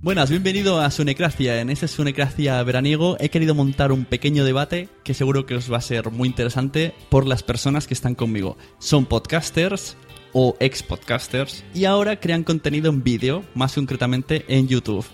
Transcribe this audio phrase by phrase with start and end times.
[0.00, 1.60] Buenas, bienvenido a Sunecracia.
[1.60, 5.78] En este Sunecracia veraniego he querido montar un pequeño debate que seguro que os va
[5.78, 8.56] a ser muy interesante por las personas que están conmigo.
[8.78, 9.96] Son podcasters
[10.32, 15.04] o ex podcasters y ahora crean contenido en vídeo, más concretamente en YouTube.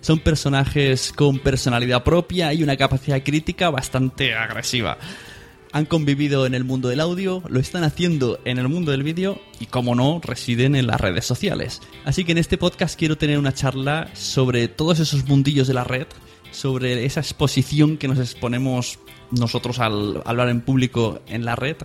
[0.00, 4.96] Son personajes con personalidad propia y una capacidad crítica bastante agresiva
[5.72, 9.40] han convivido en el mundo del audio, lo están haciendo en el mundo del vídeo
[9.58, 11.80] y, como no, residen en las redes sociales.
[12.04, 15.84] Así que en este podcast quiero tener una charla sobre todos esos mundillos de la
[15.84, 16.06] red,
[16.50, 18.98] sobre esa exposición que nos exponemos
[19.30, 21.76] nosotros al hablar en público en la red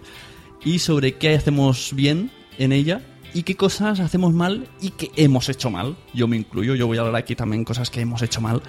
[0.65, 3.01] y sobre qué hacemos bien en ella
[3.33, 5.95] y qué cosas hacemos mal y qué hemos hecho mal.
[6.13, 8.61] Yo me incluyo, yo voy a hablar aquí también cosas que hemos hecho mal.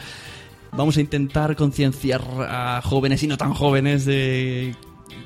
[0.70, 4.76] Vamos a intentar concienciar a jóvenes y no tan jóvenes de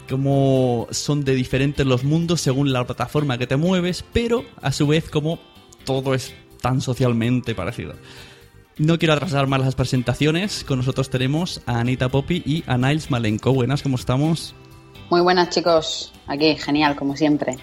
[0.08, 4.86] cómo son de diferentes los mundos según la plataforma que te mueves, pero a su
[4.86, 5.38] vez como
[5.84, 7.94] todo es tan socialmente parecido.
[8.78, 10.64] No quiero atrasar más las presentaciones.
[10.64, 13.52] Con nosotros tenemos a Anita Poppy y a Niles Malenko.
[13.52, 14.54] Buenas, ¿cómo estamos?
[15.10, 16.12] Muy buenas, chicos.
[16.26, 17.58] Aquí, genial, como siempre.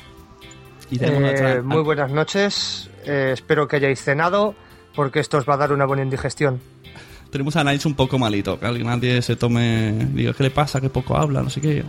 [0.92, 2.90] Eh, muy buenas noches.
[3.06, 4.54] Eh, espero que hayáis cenado,
[4.96, 6.62] porque esto os va a dar una buena indigestión.
[7.32, 10.10] Tenemos a Niles un poco malito, que nadie se tome.
[10.14, 10.80] Diga, ¿qué le pasa?
[10.80, 11.84] Que poco habla, no sé qué.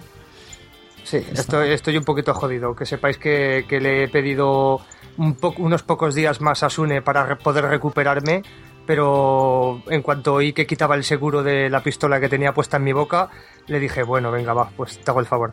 [1.10, 2.76] Sí, estoy, estoy un poquito jodido.
[2.76, 4.80] Que sepáis que, le he pedido
[5.16, 8.42] un unos pocos días más a Sune para poder recuperarme,
[8.86, 12.84] pero en cuanto oí que quitaba el seguro de la pistola que tenía puesta en
[12.84, 13.28] mi boca,
[13.66, 15.52] le dije, bueno, venga, va, pues te hago el favor.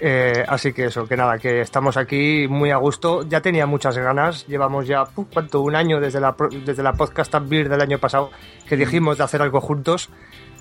[0.00, 3.24] Eh, así que eso, que nada, que estamos aquí muy a gusto.
[3.24, 5.60] Ya tenía muchas ganas, llevamos ya, ¿cuánto?
[5.60, 8.30] Un año desde la, desde la podcast Beer del año pasado
[8.68, 10.08] que dijimos de hacer algo juntos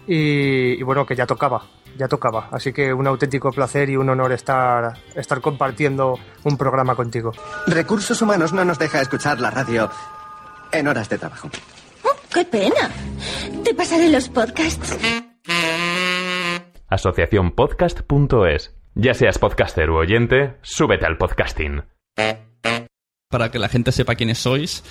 [0.08, 1.68] y bueno, que ya tocaba
[1.98, 2.50] ya tocaba.
[2.52, 7.32] Así que un auténtico placer y un honor estar, estar compartiendo un programa contigo.
[7.68, 9.90] Recursos Humanos no nos deja escuchar la radio
[10.72, 11.50] en horas de trabajo.
[12.04, 12.90] Oh, ¡Qué pena!
[13.64, 14.98] Te pasaré los podcasts.
[16.90, 18.76] Asociaciónpodcast.es.
[18.96, 21.84] Ya seas podcaster u oyente, súbete al podcasting.
[23.30, 24.84] Para que la gente sepa quiénes sois,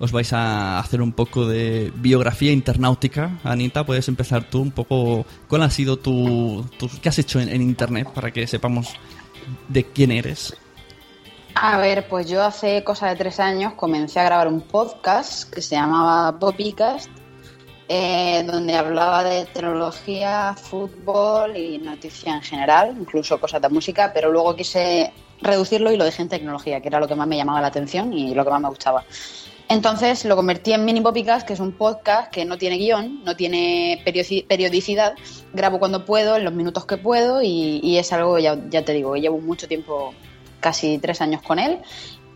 [0.00, 3.38] os vais a hacer un poco de biografía internautica.
[3.44, 5.26] Anita, puedes empezar tú un poco.
[5.46, 6.64] ¿Cuál ha sido tu.
[7.02, 8.94] ¿Qué has hecho en, internet para que sepamos
[9.68, 10.56] de quién eres?
[11.54, 15.60] A ver, pues yo hace cosa de tres años comencé a grabar un podcast que
[15.60, 17.10] se llamaba Popicast,
[17.86, 24.32] eh, donde hablaba de tecnología, fútbol y noticia en general, incluso cosas de música, pero
[24.32, 27.60] luego quise reducirlo y lo dejé en tecnología, que era lo que más me llamaba
[27.60, 29.04] la atención y lo que más me gustaba.
[29.70, 33.36] Entonces lo convertí en Mini Popicast, que es un podcast que no tiene guion, no
[33.36, 35.14] tiene periodicidad.
[35.52, 39.38] Grabo cuando puedo, en los minutos que puedo, y, es algo, ya, te digo, llevo
[39.38, 40.12] mucho tiempo,
[40.58, 41.78] casi tres años con él,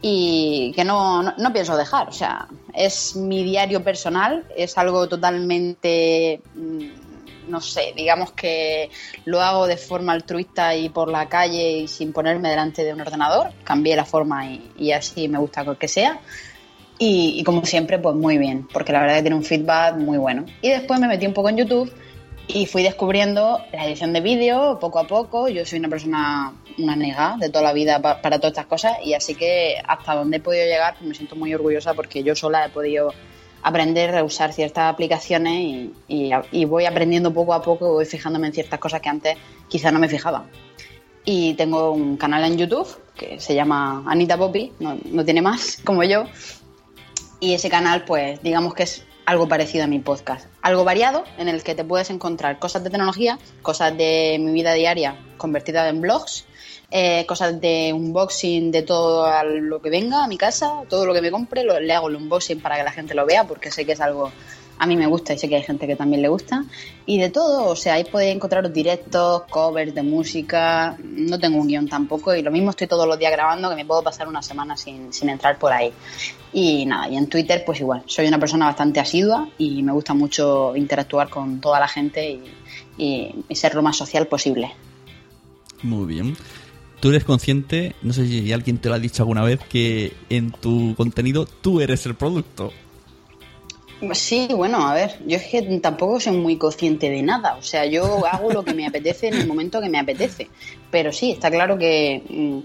[0.01, 2.09] y que no, no, pienso dejar.
[2.09, 8.91] O sea, es mi diario personal, es algo totalmente mm, no sé, digamos que
[9.25, 13.01] lo hago de forma altruista y por la calle y sin ponerme delante de un
[13.01, 13.51] ordenador.
[13.65, 16.21] Cambié la forma y, y así me gusta que sea.
[17.07, 20.17] Y, y, como siempre, pues muy bien, porque la verdad que tiene un feedback muy
[20.17, 20.47] bueno.
[20.63, 21.93] Y después me metí un poco en YouTube
[22.47, 25.49] y fui descubriendo la edición de vídeo poco a poco.
[25.49, 28.97] Yo soy una persona, una nega de toda la vida pa para todas estas cosas
[29.05, 32.35] y así que hasta donde he podido llegar pues me siento muy orgullosa porque yo
[32.35, 33.13] sola he podido
[33.63, 38.47] aprender a usar ciertas aplicaciones y, y, y voy aprendiendo poco a poco, voy fijándome
[38.47, 39.37] en ciertas cosas que antes
[39.69, 40.47] quizá no me fijaba.
[41.27, 45.81] Y tengo un canal en YouTube que se llama Anita Poppy, no, no tiene más
[45.85, 46.25] como yo.
[47.45, 50.47] Y ese canal pues digamos que es algo parecido a mi podcast.
[50.63, 54.73] Algo variado en el que te puedes encontrar cosas de tecnología, cosas de mi vida
[54.73, 56.47] diaria convertidas en blogs,
[56.91, 61.21] eh, cosas de unboxing de todo lo que venga a mi casa, todo lo que
[61.21, 63.85] me compre, lo, le hago el unboxing para que la gente lo vea porque sé
[63.85, 64.33] que es algo
[64.79, 66.65] a mí me gusta y sé que hay gente que también le gusta.
[67.07, 70.97] Y de todo, o sea, ahí podéis encontrar directos, covers de música.
[71.03, 73.85] No tengo un guion tampoco y lo mismo estoy todos los días grabando que me
[73.85, 75.93] puedo pasar una semana sin, sin entrar por ahí.
[76.53, 80.15] Y nada, y en Twitter pues igual, soy una persona bastante asidua y me gusta
[80.15, 82.41] mucho interactuar con toda la gente
[82.97, 84.73] y, y ser lo más social posible.
[85.83, 86.37] Muy bien.
[87.01, 90.53] Tú eres consciente, no sé si alguien te lo ha dicho alguna vez, que en
[90.53, 92.73] tu contenido tú eres el producto.
[94.13, 97.87] Sí, bueno, a ver, yo es que tampoco soy muy consciente de nada, o sea,
[97.87, 100.49] yo hago lo que me apetece en el momento que me apetece,
[100.91, 102.59] pero sí, está claro que mmm,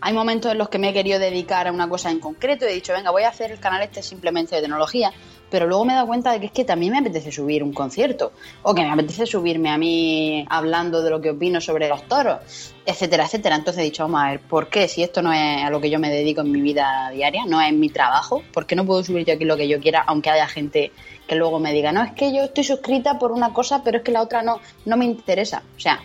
[0.00, 2.72] hay momentos en los que me he querido dedicar a una cosa en concreto y
[2.72, 5.12] he dicho, venga, voy a hacer el canal este simplemente de tecnología,
[5.52, 7.74] pero luego me he dado cuenta de que es que también me apetece subir un
[7.74, 8.32] concierto,
[8.62, 12.72] o que me apetece subirme a mí hablando de lo que opino sobre los toros,
[12.86, 13.56] etcétera, etcétera.
[13.56, 14.88] Entonces he dicho, vamos a ver, ¿por qué?
[14.88, 17.60] Si esto no es a lo que yo me dedico en mi vida diaria, no
[17.60, 20.30] es mi trabajo, ¿por qué no puedo subir yo aquí lo que yo quiera, aunque
[20.30, 20.90] haya gente
[21.26, 24.04] que luego me diga, no, es que yo estoy suscrita por una cosa, pero es
[24.04, 25.62] que la otra no, no me interesa?
[25.76, 26.00] O sea,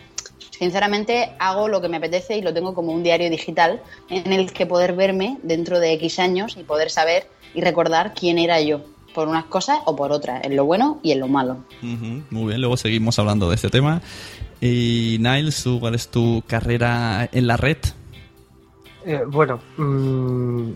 [0.51, 4.51] sinceramente hago lo que me apetece y lo tengo como un diario digital en el
[4.51, 8.81] que poder verme dentro de X años y poder saber y recordar quién era yo
[9.18, 11.58] por unas cosas o por otras, en lo bueno y en lo malo.
[11.81, 14.00] Uh -huh, muy bien, luego seguimos hablando de este tema.
[14.62, 17.78] Y Niles, ¿cuál es tu carrera en la red?
[19.08, 20.69] Eh, bueno, mmm,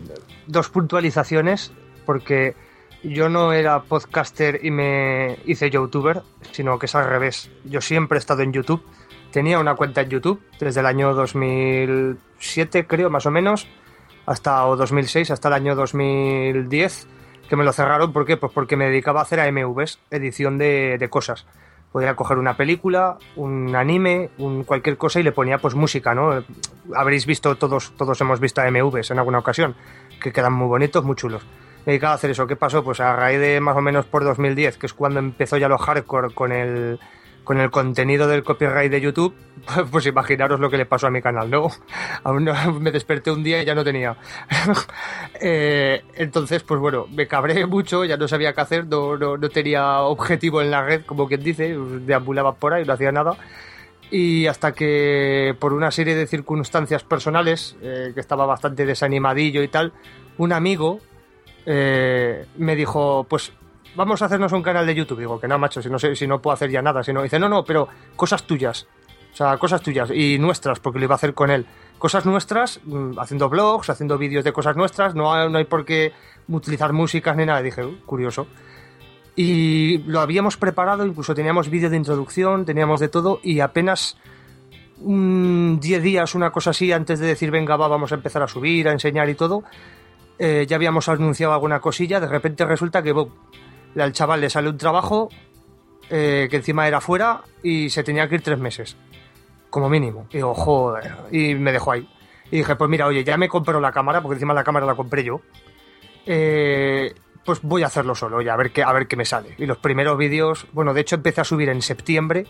[0.48, 1.72] dos puntualizaciones,
[2.04, 2.56] porque
[3.04, 7.52] yo no era podcaster y me hice youtuber, sino que es al revés.
[7.64, 8.82] Yo siempre he estado en YouTube.
[9.32, 13.68] Tenía una cuenta en YouTube desde el año 2007, creo, más o menos,
[14.26, 17.08] hasta o 2006, hasta el año 2010
[17.52, 18.38] que me lo cerraron, ¿por qué?
[18.38, 21.46] Pues porque me dedicaba a hacer AMVs, edición de, de cosas.
[21.92, 26.46] Podía coger una película, un anime, un cualquier cosa y le ponía pues música, ¿no?
[26.96, 29.76] Habréis visto, todos, todos hemos visto AMVs en alguna ocasión,
[30.22, 31.46] que quedan muy bonitos, muy chulos.
[31.86, 32.48] Me dedicaba a hacer eso.
[32.48, 32.86] ¿Qué pasó?
[32.86, 35.78] Pues a raíz de más o menos por 2010, que es cuando empezó ya lo
[35.78, 37.02] hardcore con el,
[37.44, 39.36] con el contenido del copyright de YouTube,
[39.92, 41.70] pues imaginaros lo que le pasó a mi canal, ¿no?
[42.80, 44.18] Me desperté un día y ya no tenía.
[45.42, 49.50] eh, entonces, pues bueno, me cabré mucho, ya no sabía qué hacer, no, no, no,
[49.50, 53.38] tenía objetivo en la red, como quien dice, deambulaba por ahí, no hacía nada.
[54.10, 59.70] Y hasta que, por una serie de circunstancias personales, eh, que estaba bastante desanimadillo y
[59.70, 59.94] tal,
[60.38, 61.00] un amigo
[61.66, 63.54] eh, me dijo, pues
[63.96, 65.20] vamos a hacernos un canal de YouTube.
[65.20, 67.04] Digo, que no, macho, si no, si no puedo hacer ya nada.
[67.04, 68.88] Si no, dice, no, no, pero cosas tuyas.
[69.32, 71.66] O sea, cosas tuyas y nuestras, porque lo iba a hacer con él.
[71.98, 75.16] Cosas nuestras, mm, haciendo blogs, haciendo vídeos de cosas nuestras.
[75.16, 76.14] No no hay por qué
[76.48, 77.62] utilizar músicas ni nada.
[77.62, 78.48] dije, uh, curioso.
[79.36, 84.18] Y lo habíamos preparado, incluso teníamos vídeo de introducción, teníamos de todo, y apenas
[84.98, 88.48] 10 um, días, una cosa así, antes de decir, venga, va, vamos a empezar a
[88.48, 89.64] subir, a enseñar y todo,
[90.38, 92.20] eh, ya habíamos anunciado alguna cosilla.
[92.20, 93.16] De repente resulta que,
[93.98, 95.30] al chaval le sale un trabajo
[96.10, 98.98] eh, que encima era fuera y se tenía que ir tres meses,
[99.72, 100.28] como mínimo.
[100.30, 102.08] Y digo, joder, y me dejó ahí.
[102.52, 104.94] Y dije, pues mira, oye, ya me compró la cámara, porque encima la cámara la
[104.94, 105.42] compré yo.
[106.28, 109.56] Eh, pues voy a hacerlo solo, ya a ver qué, a ver qué me sale.
[109.58, 112.46] Y los primeros vídeos, bueno, de hecho empecé a subir en septiembre,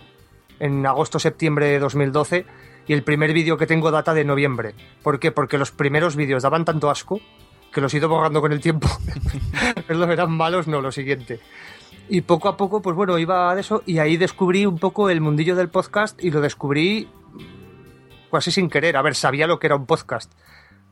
[0.60, 2.46] en agosto-septiembre de 2012,
[2.88, 4.74] y el primer vídeo que tengo data de noviembre.
[5.04, 5.32] ¿Por qué?
[5.32, 7.22] Porque los primeros vídeos daban tanto asco
[7.72, 8.90] que los he ido borrando con el tiempo.
[9.88, 11.40] Perdón, eran malos, no, lo siguiente.
[12.14, 15.22] Y poco a poco, pues bueno, iba de eso y ahí descubrí un poco el
[15.22, 17.08] mundillo del podcast y lo descubrí
[18.30, 18.98] casi sin querer.
[18.98, 20.30] A ver, sabía lo que era un podcast,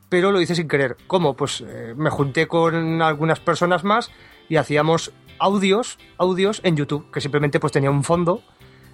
[0.08, 0.96] pero lo hice sin querer.
[1.06, 1.36] ¿Cómo?
[1.36, 4.10] Pues eh, me junté con algunas personas más
[4.48, 8.42] y hacíamos audios, audios en YouTube, que simplemente pues tenía un fondo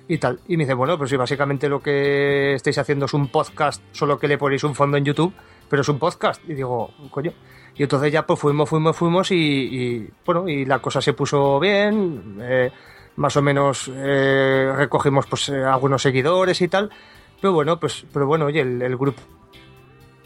[0.08, 0.40] y tal.
[0.48, 4.18] Y me dice, bueno, pues si básicamente lo que estáis haciendo es un podcast, solo
[4.18, 5.32] que le ponéis un fondo en YouTube,
[5.70, 6.42] pero es un podcast.
[6.48, 7.32] Y digo, coño.
[7.78, 12.38] Y entonces ya pues fuimos, fuimos, fuimos y, bueno, y la cosa se puso bien.
[12.40, 12.70] Eh,
[13.16, 16.90] más o menos eh, recogimos pues eh, algunos seguidores y tal.
[17.40, 19.20] Pero bueno, pues, pero bueno, oye, el, el grupo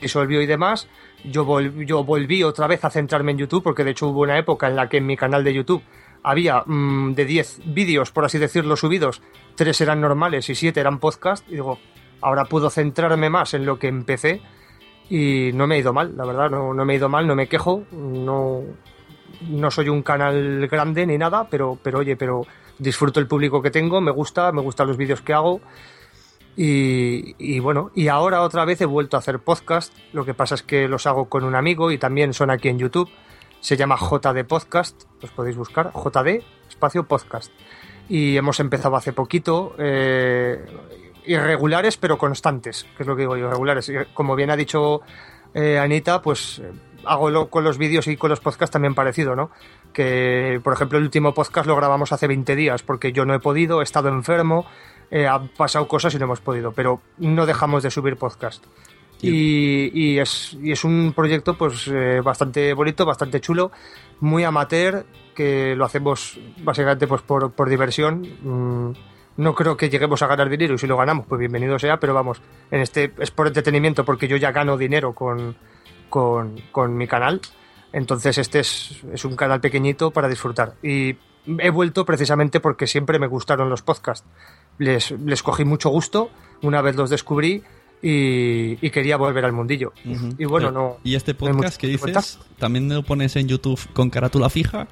[0.00, 0.88] disolvió y demás.
[1.24, 4.38] Yo, vol- yo volví otra vez a centrarme en YouTube, porque de hecho hubo una
[4.38, 5.82] época en la que en mi canal de YouTube
[6.22, 9.22] había mm, de 10 vídeos, por así decirlo, subidos,
[9.56, 11.46] 3 eran normales y 7 eran podcast.
[11.48, 11.78] Y digo,
[12.20, 14.40] ahora puedo centrarme más en lo que empecé
[15.10, 17.34] y no me ha ido mal, la verdad, no, no me ha ido mal, no
[17.34, 18.62] me quejo, no,
[19.48, 22.46] no soy un canal grande ni nada, pero, pero oye, pero
[22.78, 25.60] disfruto el público que tengo, me gusta, me gustan los vídeos que hago.
[26.56, 29.96] Y, bueno, y ahora otra vez he vuelto a hacer podcast.
[30.12, 32.78] Lo que pasa es que los hago con un amigo y también son aquí en
[32.78, 33.08] YouTube.
[33.60, 35.90] Se llama JD Podcast, los podéis buscar.
[35.94, 37.50] JD, espacio podcast.
[38.10, 39.74] Y hemos empezado hace poquito.
[39.78, 40.62] eh,
[41.32, 43.88] irregulares pero constantes, que es lo que digo yo, irregulares.
[43.88, 45.00] Y Como bien ha dicho
[45.54, 46.70] eh, Anita, pues eh,
[47.04, 49.50] hago lo- con los vídeos y con los podcasts también parecido, ¿no?
[49.92, 53.40] Que, por ejemplo, el último podcast lo grabamos hace 20 días porque yo no he
[53.40, 54.66] podido, he estado enfermo,
[55.10, 58.64] eh, han pasado cosas y no hemos podido, pero no dejamos de subir podcast.
[59.22, 63.70] Y, y es, y es un proyecto pues eh, bastante bonito, bastante chulo,
[64.20, 68.22] muy amateur, que lo hacemos básicamente pues por, por diversión.
[68.42, 68.92] Mm,
[69.36, 72.14] no creo que lleguemos a ganar dinero y si lo ganamos, pues bienvenido sea, pero
[72.14, 75.56] vamos, en este es por entretenimiento porque yo ya gano dinero con,
[76.08, 77.40] con, con mi canal.
[77.92, 80.74] Entonces este es, es un canal pequeñito para disfrutar.
[80.82, 81.16] Y
[81.58, 84.28] he vuelto precisamente porque siempre me gustaron los podcasts.
[84.78, 86.30] Les, les cogí mucho gusto
[86.62, 87.62] una vez los descubrí
[88.02, 89.92] y, y quería volver al mundillo.
[90.04, 90.96] Y bueno, Pero, no...
[91.02, 94.88] ¿Y este podcast que dices, también lo pones en YouTube con carátula fija?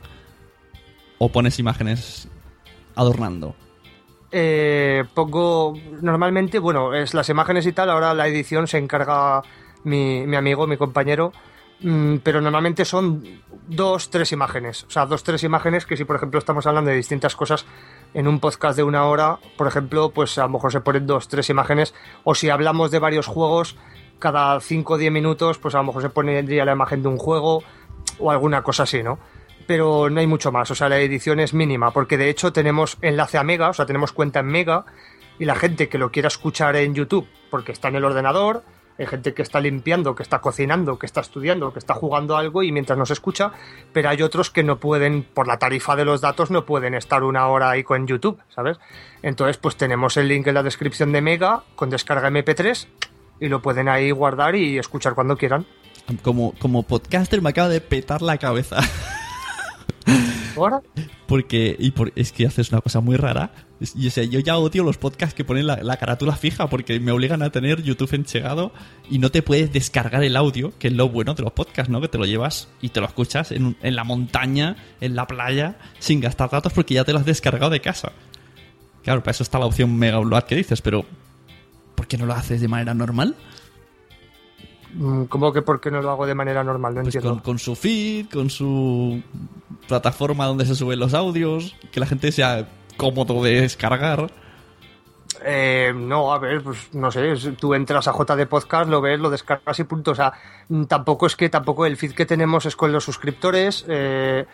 [1.18, 2.28] ¿O pones imágenes
[2.95, 3.54] adornando?
[4.30, 9.42] Eh, pongo normalmente, bueno, es las imágenes y tal, ahora la edición se encarga
[9.85, 11.32] mi, mi amigo, mi compañero,
[11.80, 13.25] mm, pero normalmente son
[13.66, 16.97] dos, tres imágenes, o sea, dos, tres imágenes que si por ejemplo estamos hablando de
[16.97, 17.64] distintas cosas
[18.12, 21.28] en un podcast de una hora, por ejemplo, pues a lo mejor se ponen dos,
[21.28, 21.94] tres imágenes,
[22.25, 23.76] o si hablamos de varios juegos,
[24.18, 27.18] cada 5 o 10 minutos, pues a lo mejor se pondría la imagen de un
[27.18, 27.62] juego
[28.18, 29.18] o alguna cosa así, ¿no?
[29.68, 30.70] Pero no hay mucho más.
[30.70, 33.84] O sea, la edición es mínima, porque de hecho tenemos enlace a Mega, o sea,
[33.84, 34.87] tenemos cuenta en Mega,
[35.38, 38.64] y la gente que lo quiera escuchar en YouTube, porque está en el ordenador,
[38.98, 42.62] hay gente que está limpiando, que está cocinando, que está estudiando, que está jugando algo
[42.62, 43.52] y mientras nos escucha,
[43.92, 47.22] pero hay otros que no pueden, por la tarifa de los datos, no pueden estar
[47.22, 48.78] una hora ahí con YouTube, ¿sabes?
[49.22, 52.87] Entonces, pues tenemos el link en la descripción de Mega con descarga MP3
[53.38, 55.66] y lo pueden ahí guardar y escuchar cuando quieran.
[56.22, 58.78] Como, como podcaster me acaba de petar la cabeza.
[61.26, 63.52] Porque, y por, es que haces una cosa muy rara.
[63.94, 67.50] Yo ya odio los podcasts que ponen la, la carátula fija porque me obligan a
[67.50, 68.72] tener YouTube enchegado
[69.08, 72.00] y no te puedes descargar el audio, que es lo bueno de los podcasts, ¿no?
[72.00, 75.78] Que te lo llevas y te lo escuchas en, en la montaña, en la playa,
[75.98, 78.12] sin gastar datos porque ya te lo has descargado de casa.
[79.04, 81.04] Claro, para eso está la opción Mega Upload que dices, pero
[81.94, 83.36] ¿por qué no lo haces de manera normal?
[84.95, 86.95] Mm, ¿Cómo que por qué no lo hago de manera normal?
[86.95, 87.37] No Pues entiendo.
[87.40, 89.23] con, con su feed, con su
[89.87, 94.30] plataforma donde se suben los audios, que la gente sea cómodo de descargar.
[95.45, 99.30] Eh, no, a ver, pues no sé, tú entras a JD Podcast, lo ves, lo
[99.30, 100.11] descargas y punto.
[100.12, 100.33] O sea,
[100.68, 103.85] mm, tampoco es que tampoco el feed que tenemos es con los suscriptores.
[103.88, 104.47] eh,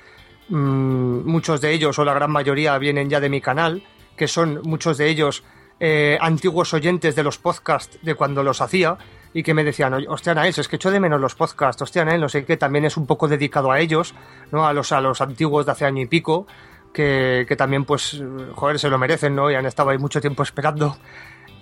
[0.48, 3.82] mm, muchos de ellos, o la gran mayoría, vienen ya de mi canal,
[4.16, 5.42] que son muchos de ellos
[5.80, 8.96] eh, antiguos oyentes de los podcasts de cuando los hacía
[9.34, 12.04] y que me decían, "Oye, hostia, Nael, es que echo de menos los podcasts, hostia,
[12.04, 14.14] Nael, no sé qué, también es un poco dedicado a ellos,
[14.52, 14.66] ¿no?
[14.66, 16.46] A los, a los antiguos de hace año y pico,
[16.92, 18.22] que, que también, pues,
[18.54, 19.50] joder, se lo merecen, ¿no?
[19.50, 20.96] Y han estado ahí mucho tiempo esperando.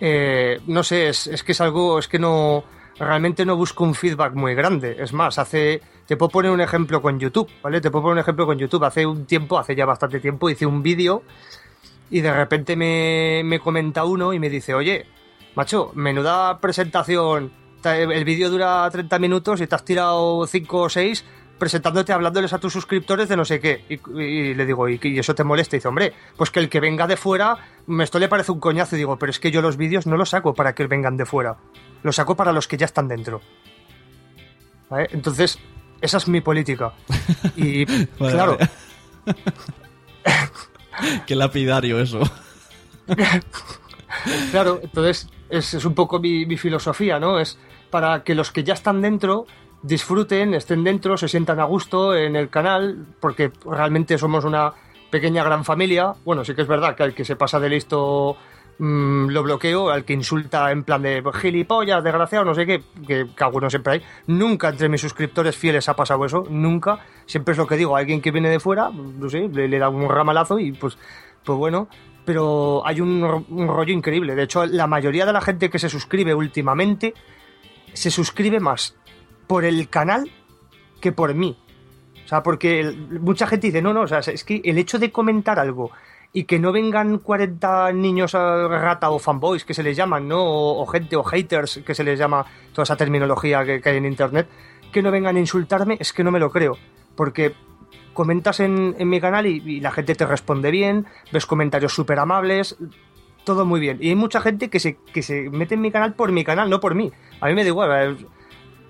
[0.01, 2.65] Eh, no sé, es, es que es algo, es que no,
[2.99, 4.97] realmente no busco un feedback muy grande.
[4.99, 7.81] Es más, hace, te puedo poner un ejemplo con YouTube, ¿vale?
[7.81, 8.85] Te puedo poner un ejemplo con YouTube.
[8.85, 11.23] Hace un tiempo, hace ya bastante tiempo, hice un vídeo
[12.11, 15.07] y de repente me, me comenta uno y me dice, oye,
[15.55, 20.89] macho, menuda presentación, ta- el vídeo dura 30 minutos y te has tirado 5 o
[20.89, 21.25] 6
[21.59, 23.85] presentándote, hablándoles a tus suscriptores de no sé qué.
[23.89, 25.77] Y, y le digo, ¿y, y eso te molesta?
[25.77, 27.57] Y dice, hombre, pues que el que venga de fuera,
[28.01, 28.97] esto le parece un coñazo.
[28.97, 31.25] Y digo, pero es que yo los vídeos no los saco para que vengan de
[31.25, 31.57] fuera,
[32.03, 33.41] los saco para los que ya están dentro.
[34.91, 35.09] ¿Vale?
[35.13, 35.61] Entonces,
[36.01, 36.95] esa es mi política.
[37.55, 37.85] Y
[38.19, 38.71] Vale, claro, vale.
[41.27, 42.21] Qué lapidario eso.
[44.51, 47.41] Claro, entonces es, es un poco mi, mi filosofía, ¿no?
[47.41, 47.59] Es
[47.93, 49.47] para que los que ya están dentro
[49.83, 54.73] disfruten, estén dentro, se sientan a gusto en el canal, porque realmente somos una
[55.11, 56.15] pequeña gran familia.
[56.25, 58.39] Bueno, sí que es verdad que el que se pasa de listo
[58.79, 63.27] mm, lo bloqueo, al que insulta en plan de gilipollas, desgraciado, no sé qué, que,
[63.37, 64.03] que siempre hay.
[64.27, 67.01] Nunca entre mis suscriptores fieles ha pasado eso, nunca.
[67.27, 70.09] Siempre es lo que digo, alguien que viene de fuera, no sé, le, da un
[70.09, 70.97] ramalazo y pues,
[71.45, 71.89] pues bueno.
[72.25, 74.37] Pero hay un, un rollo increíble.
[74.37, 77.15] De hecho, la mayoría de la gente que se suscribe últimamente
[77.93, 78.97] se suscribe más
[79.47, 80.31] por el canal
[81.01, 81.59] que por mí.
[82.25, 85.11] O sea, porque mucha gente dice, no, no, o sea, es que el hecho de
[85.11, 85.91] comentar algo
[86.33, 90.43] y que no vengan 40 niños rata o fanboys que se les llaman, ¿no?
[90.43, 94.49] O, gente o haters que se les llama toda esa terminología que, hay en internet,
[94.91, 96.79] que no vengan a insultarme, es que no me lo creo.
[97.15, 97.55] Porque
[98.15, 102.77] comentas en, mi canal y la gente te responde bien, ves comentarios súper amables,
[103.45, 103.99] todo muy bien.
[104.01, 106.69] Y hay mucha gente que se, que se mete en mi canal por mi canal,
[106.71, 107.11] no por mí.
[107.41, 108.19] A mí me da igual.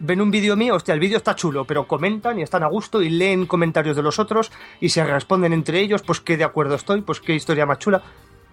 [0.04, 3.02] Ven un vídeo mío, hostia, el vídeo está chulo, pero comentan y están a gusto
[3.02, 6.74] y leen comentarios de los otros y se responden entre ellos, pues qué de acuerdo
[6.74, 8.02] estoy, pues qué historia más chula.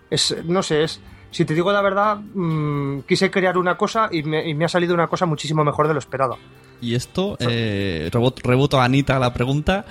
[0.09, 1.01] Es, no sé, es...
[1.31, 4.67] Si te digo la verdad, mm, quise crear una cosa y me, y me ha
[4.67, 6.39] salido una cosa muchísimo mejor de lo esperado.
[6.81, 9.85] Y esto, eh, rebot- reboto a Anita la pregunta.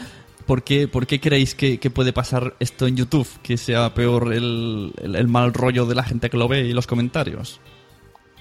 [0.48, 3.28] ¿Por qué, por qué creéis que, que puede pasar esto en YouTube?
[3.42, 6.72] Que sea peor el, el- el mal rollo de la gente que lo ve y
[6.72, 7.60] los comentarios.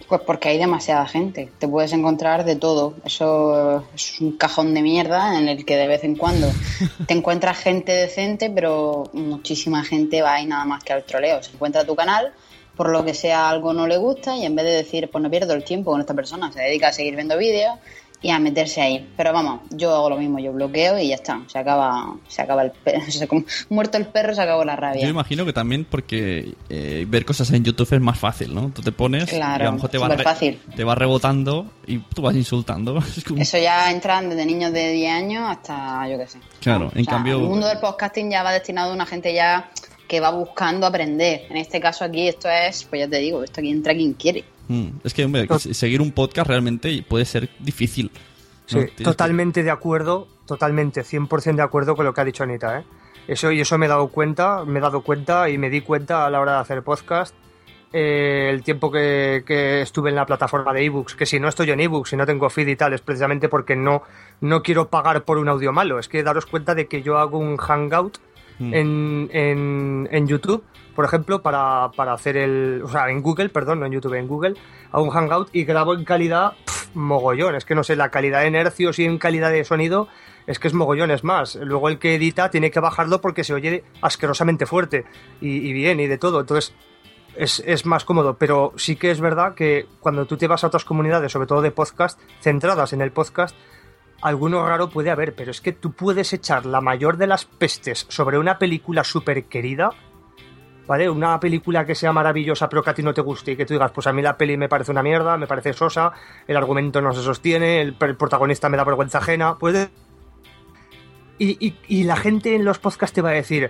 [0.08, 1.52] Pues porque hay demasiada gente.
[1.60, 2.94] Te puedes encontrar de todo.
[3.04, 6.48] Eso es un cajón de mierda en el que de vez en cuando
[7.08, 11.44] te encuentras gente decente, pero muchísima gente va ahí nada más que al troleo.
[11.44, 12.32] Se encuentra tu canal,
[12.78, 15.30] por lo que sea algo no le gusta y en vez de decir, pues no
[15.30, 17.74] pierdo el tiempo con esta persona, se dedica a seguir viendo vídeos
[18.22, 19.08] y a meterse ahí.
[19.16, 21.40] Pero vamos, yo hago lo mismo, yo bloqueo y ya está.
[21.48, 23.02] Se acaba, se acaba el perro.
[23.70, 25.04] muerto el perro, se acabó la rabia.
[25.04, 28.72] Yo imagino que también porque eh, ver cosas en YouTube es más fácil, ¿no?
[28.74, 30.60] Tú te pones Claro, y a lo mejor te va, superfácil.
[30.76, 32.98] te va rebotando y tú vas insultando.
[33.18, 36.40] Es como- Eso ya entran desde niños de 10 años hasta, yo qué sé.
[36.60, 37.38] Claro, en O sea, cambio...
[37.38, 39.70] El mundo del podcasting ya va destinado a una gente ya
[40.08, 41.44] que va buscando aprender.
[41.50, 44.44] En este caso aquí esto es, pues ya te digo, esto aquí entra quien quiere.
[44.68, 48.12] Mm, es que, hombre, seguir un podcast realmente puede ser difícil.
[48.66, 48.82] Sí, ¿no?
[48.82, 52.80] Tienes que- totalmente de acuerdo, totalmente, 100% de acuerdo con lo que ha dicho Anita,
[52.80, 52.84] ¿eh?
[53.28, 56.26] Eso, y eso me he dado cuenta, me he dado cuenta y me di cuenta
[56.26, 57.34] a la hora de hacer podcast.
[57.94, 61.72] eh, el tiempo que, que estuve en la plataforma de ebooks, que si no estoy
[61.72, 64.04] en ebooks, si no tengo feed y tal, es precisamente porque no,
[64.42, 65.98] no quiero pagar por un audio malo.
[65.98, 68.18] Es que daros cuenta de que yo hago un hangout
[68.60, 68.74] Mm.
[68.74, 70.64] en, en, en YouTube,
[70.98, 72.82] por ejemplo, para, para hacer el.
[72.84, 74.56] O sea, en Google, perdón, no en YouTube, en Google,
[74.92, 77.54] hago un hangout y grabo en calidad pf, mogollón.
[77.54, 80.08] Es que no sé, la calidad de hercios y en calidad de sonido
[80.48, 81.54] es que es mogollón, es más.
[81.54, 85.06] Luego el que edita tiene que bajarlo porque se oye asquerosamente fuerte
[85.40, 86.40] y, y bien y de todo.
[86.40, 86.74] Entonces.
[87.36, 90.68] Es, es más cómodo, pero sí que es verdad que cuando tú te vas a
[90.68, 93.56] otras comunidades, sobre todo de podcast, centradas en el podcast,
[94.22, 98.08] alguno raro puede haber, pero es que tú puedes echar la mayor de las pestes
[98.10, 99.92] sobre una película súper querida,
[100.88, 101.10] ¿vale?
[101.10, 103.74] Una película que sea maravillosa pero que a ti no te guste y que tú
[103.74, 106.12] digas, pues a mí la peli me parece una mierda, me parece sosa,
[106.48, 109.90] el argumento no se sostiene, el, protagonista me da vergüenza ajena, pues...
[111.40, 113.70] Y, y- la gente en los podcasts te va a decir,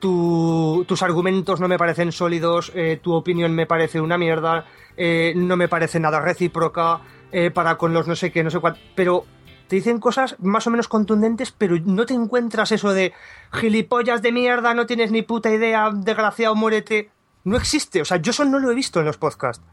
[0.00, 4.64] tus argumentos no me parecen sólidos, eh, tu opinión me parece una mierda,
[4.96, 8.58] eh, no me parece nada recíproca, eh, para con los no sé qué, no sé
[8.58, 9.26] cuál, pero
[9.68, 13.12] te dicen cosas más o menos contundentes, pero no te encuentras eso de
[13.52, 17.10] gilipollas de mierda, no tienes ni puta idea, desgraciado, muérete.
[17.44, 19.64] No existe, o sea, yo eso no lo he visto en los podcasts.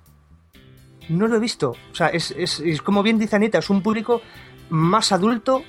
[1.09, 1.71] No lo he visto.
[1.91, 4.21] O sea, es, es- es como bien dice Anita, es un público
[4.69, 5.63] más adulto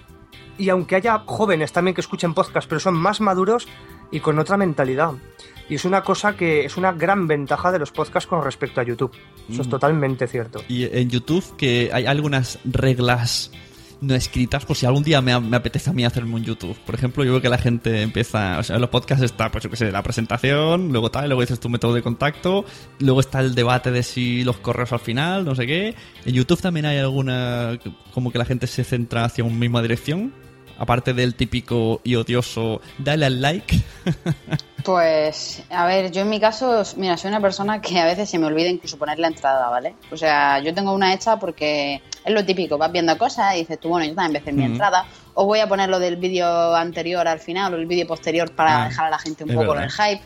[0.56, 3.66] y aunque haya jóvenes también que escuchen podcast, pero son más maduros
[4.12, 5.12] y con otra mentalidad.
[5.68, 8.84] Y es una cosa que es una gran ventaja de los podcasts con respecto a
[8.84, 9.12] YouTube.
[9.48, 9.70] Eso es Mm.
[9.70, 10.60] totalmente cierto.
[10.68, 13.50] Y en YouTube que hay algunas reglas
[14.00, 16.76] no escritas por si algún día me, apetece a mí hacerme un YouTube.
[16.84, 19.64] Por ejemplo, yo veo que la gente empieza, o sea, en los podcasts está, pues
[19.64, 22.64] yo qué sé, la presentación, luego tal, luego dices tu método de contacto,
[22.98, 25.94] luego está el debate de si los correos al final, no sé qué.
[26.24, 27.78] En YouTube también hay alguna,
[28.12, 30.32] como que la gente se centra hacia una misma dirección,
[30.78, 33.76] aparte del típico y odioso, dale al like.
[34.84, 38.38] Pues, a ver, yo en mi caso, mira, soy una persona que a veces se
[38.38, 39.94] me olvida incluso poner la entrada, ¿vale?
[40.12, 43.80] O sea, yo tengo una hecha porque es lo típico, vas viendo cosas y dices
[43.80, 46.16] tú, bueno, yo también voy a hacer mi entrada, o voy a poner lo del
[46.16, 49.54] vídeo anterior al final o el vídeo posterior para Ah, dejar a la gente un
[49.54, 50.20] poco en el hype.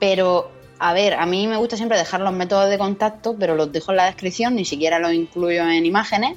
[0.00, 3.70] Pero, a ver, a mí me gusta siempre dejar los métodos de contacto, pero los
[3.70, 6.36] dejo en la descripción, ni siquiera los incluyo en imágenes.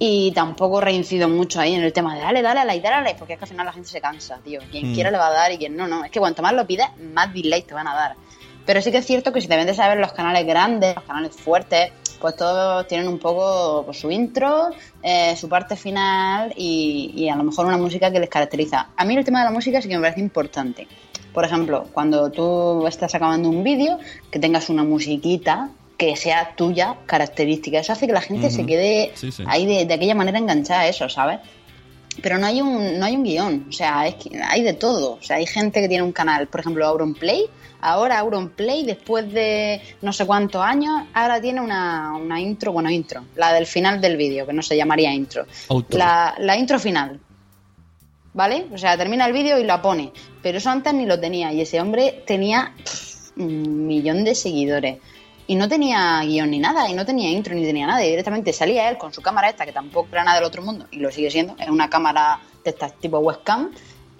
[0.00, 3.32] Y tampoco reincido mucho ahí en el tema de dale, dale, like, dale, like, porque
[3.32, 4.60] es que al final la gente se cansa, tío.
[4.70, 4.94] Quien Mm.
[4.94, 6.04] quiera le va a dar y quien no, no.
[6.04, 8.14] Es que cuanto más lo pides, más dislikes te van a dar.
[8.64, 11.04] Pero sí que es cierto que si te vendes a ver los canales grandes, los
[11.04, 14.70] canales fuertes, pues todos tienen un poco pues, su intro,
[15.02, 18.88] eh, su parte final y, y a lo mejor una música que les caracteriza.
[18.96, 20.86] A mí el tema de la música sí que me parece importante.
[21.32, 23.98] por ejemplo, cuando tú estás acabando un vídeo,
[24.30, 27.80] que tengas una musiquita que sea tuya, característica.
[27.80, 29.42] Eso hace que la gente se quede Sí, sí.
[29.46, 31.40] ahí de, de aquella manera enganchada a eso, ¿sabes?
[32.22, 35.14] Pero no hay un, no hay un guion, o sea, es que hay de todo.
[35.14, 37.44] O sea, hay gente que tiene un canal, por ejemplo, Auronplay.
[37.80, 43.24] Ahora Auronplay, después de no sé cuántos años, ahora tiene una, una intro, bueno, intro,
[43.36, 45.46] la del final del vídeo, que no se llamaría intro.
[45.90, 47.20] La, la intro final.
[48.34, 48.66] ¿Vale?
[48.72, 50.12] O sea, termina el vídeo y la pone.
[50.42, 51.52] Pero eso antes ni lo tenía.
[51.52, 54.98] Y ese hombre tenía pff, un millón de seguidores.
[55.48, 58.04] Y no tenía guion ni nada, y no tenía intro ni tenía nada.
[58.04, 60.86] Y directamente salía él con su cámara esta, que tampoco era nada del otro mundo,
[60.90, 61.56] y lo sigue siendo.
[61.58, 63.70] Es una cámara de estas tipo webcam.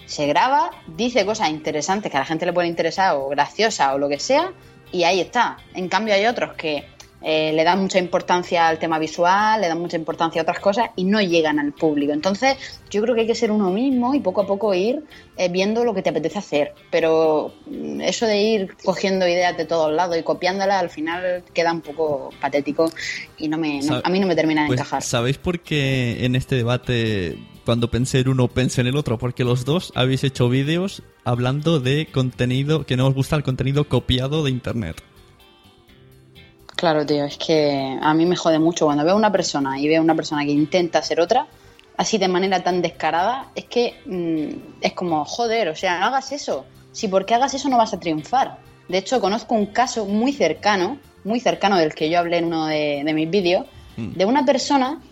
[0.07, 3.99] Se graba, dice cosas interesantes que a la gente le puede interesar, o graciosas, o
[3.99, 4.53] lo que sea,
[4.91, 5.59] y ahí está.
[5.75, 6.88] En cambio, hay otros que
[7.22, 10.90] eh, le dan mucha importancia al tema visual, le dan mucha importancia a otras cosas
[10.96, 12.12] y no llegan al público.
[12.12, 12.57] Entonces,
[12.90, 15.02] yo creo que hay que ser uno mismo y poco a poco ir
[15.37, 16.74] eh, viendo lo que te apetece hacer.
[16.90, 21.72] Pero mm, eso de ir cogiendo ideas de todos lados y copiándolas, al final queda
[21.72, 22.90] un poco patético
[23.37, 25.02] y no me, no- a mí no me termina de Pues, encajar.
[25.02, 29.18] ¿Sabéis por qué en este debate, cuando pensé en uno, pensé en el otro?
[29.18, 33.88] Porque los dos habéis hecho vídeos hablando de contenido que no os gusta el contenido
[33.88, 35.02] copiado de internet.
[36.79, 39.88] Claro, tío, es que a mí me jode mucho cuando veo a una persona y
[39.88, 41.49] veo a una persona que intenta ser otra,
[41.97, 46.31] así de manera tan descarada, es que mm, es como, joder, o sea, no hagas
[46.31, 46.67] eso.
[46.93, 48.59] Si porque hagas eso no vas a triunfar.
[48.87, 52.67] De hecho, conozco un caso muy cercano, muy cercano del que yo hablé en uno
[52.67, 55.03] de, de mis vídeos, de una persona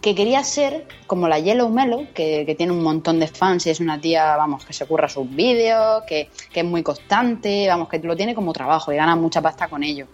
[0.00, 3.70] que quería ser como la Yellow Melo, que, que tiene un montón de fans y
[3.70, 7.88] es una tía, vamos, que se curra sus vídeos, que, que es muy constante, vamos,
[7.88, 10.06] que lo tiene como trabajo y gana mucha pasta con ello.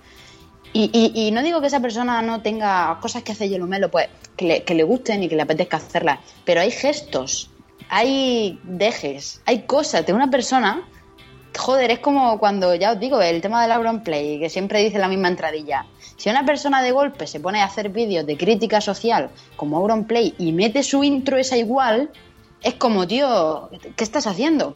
[0.75, 3.91] Y, y- y no digo que esa persona no tenga cosas que hace Yellow Melo,
[3.91, 7.49] pues que le, que le gusten y que le apetezca hacerlas, pero hay gestos,
[7.89, 10.83] hay dejes, hay cosas de una persona.
[11.57, 15.07] Joder, es como cuando, ya os digo, el tema del Auronplay, que siempre dice la
[15.07, 15.87] misma entradilla.
[16.17, 20.35] Si una persona de golpe se pone a hacer vídeos de crítica social como Auronplay
[20.39, 22.11] y mete su intro esa igual,
[22.63, 24.75] es como, tío, ¿qué estás haciendo?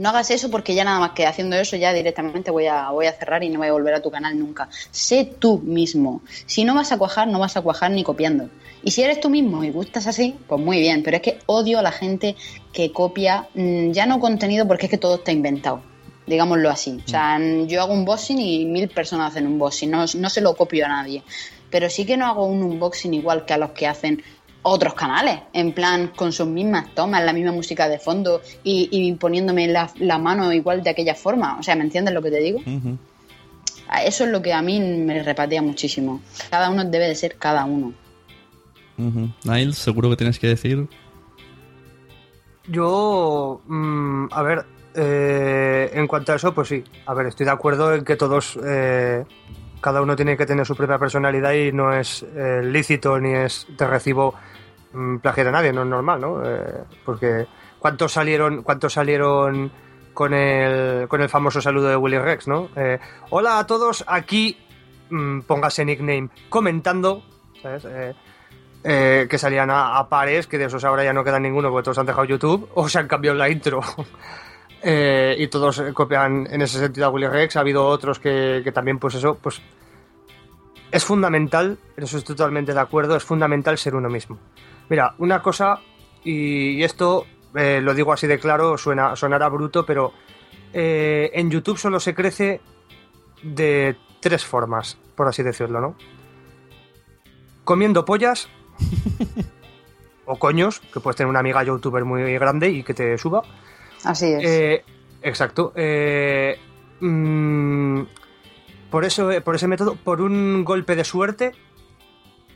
[0.00, 3.04] No hagas eso porque ya nada más que haciendo eso ya directamente voy a, voy
[3.04, 4.70] a cerrar y no voy a volver a tu canal nunca.
[4.90, 6.22] Sé tú mismo.
[6.46, 8.48] Si no vas a cuajar, no vas a cuajar ni copiando.
[8.82, 11.02] Y si eres tú mismo y gustas así, pues muy bien.
[11.02, 12.34] Pero es que odio a la gente
[12.72, 15.82] que copia mm, ya no contenido porque es que todo está inventado.
[16.26, 16.98] Digámoslo así.
[17.04, 19.90] O sea, mm, yo hago un boxing y mil personas hacen un boxing.
[19.90, 21.22] No, no se lo copio a nadie.
[21.70, 24.22] Pero sí que no hago un unboxing igual que a los que hacen
[24.62, 29.12] otros canales, en plan con sus mismas tomas, la misma música de fondo y, y
[29.14, 31.58] poniéndome la, la mano igual de aquella forma.
[31.58, 32.60] O sea, ¿me entiendes lo que te digo?
[34.04, 36.20] Eso es lo que a mí me repatea muchísimo.
[36.50, 37.92] Cada uno debe de ser cada uno.
[39.44, 40.86] Niles, seguro que tienes que decir.
[42.68, 46.84] Yo, mm, a ver, eh, en cuanto a eso, pues sí.
[47.06, 49.24] A ver, estoy de acuerdo en que todos, eh,
[49.80, 53.66] cada uno tiene que tener su propia personalidad y no es eh, lícito ni es
[53.76, 54.34] de recibo
[55.20, 56.42] plagiar a nadie, no es normal, ¿no?
[56.44, 57.46] Eh, porque
[57.78, 59.70] ¿cuántos salieron, cuántos salieron
[60.12, 62.68] con el, con el famoso saludo de Willy Rex, ¿no?
[62.76, 62.98] Eh,
[63.30, 64.58] Hola a todos, aquí
[65.10, 67.22] mm, póngase nickname comentando,
[67.62, 67.86] ¿sabes?
[68.82, 71.98] Eh, que salían a, pares, que de esos ahora ya no queda ninguno porque todos
[71.98, 73.80] han dejado YouTube o se han cambiado la intro.
[74.82, 77.54] Y todos copian en ese sentido a Willy Rex.
[77.54, 79.60] Ha habido otros que, que también, pues eso, pues
[80.90, 84.38] es fundamental, en eso estoy totalmente de acuerdo, es fundamental ser uno mismo.
[84.90, 85.78] Mira, una cosa,
[86.24, 87.24] y, esto
[87.54, 90.12] eh, lo digo así de claro, suena, sonará bruto, pero
[90.72, 92.60] eh, en YouTube solo se crece
[93.44, 95.94] de tres formas, por así decirlo, ¿no?
[97.62, 98.48] Comiendo pollas
[100.26, 103.42] o coños, que puedes tener una amiga youtuber muy grande y que te suba.
[104.02, 104.44] Así es.
[104.44, 104.84] Eh,
[105.22, 105.72] exacto.
[107.00, 108.02] mm,
[108.90, 111.52] por eso, por ese método, por un golpe de suerte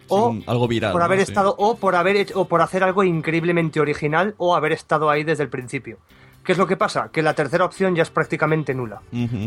[0.09, 0.93] o algo viral.
[0.93, 1.05] por ¿no?
[1.07, 1.25] haber Sí.
[1.33, 5.25] estado o por haber hecho, o por hacer algo increíblemente original o haber estado ahí
[5.25, 5.99] desde el principio.
[6.45, 7.09] ¿Qué es lo que pasa?
[7.11, 9.01] Que la tercera opción ya es prácticamente nula.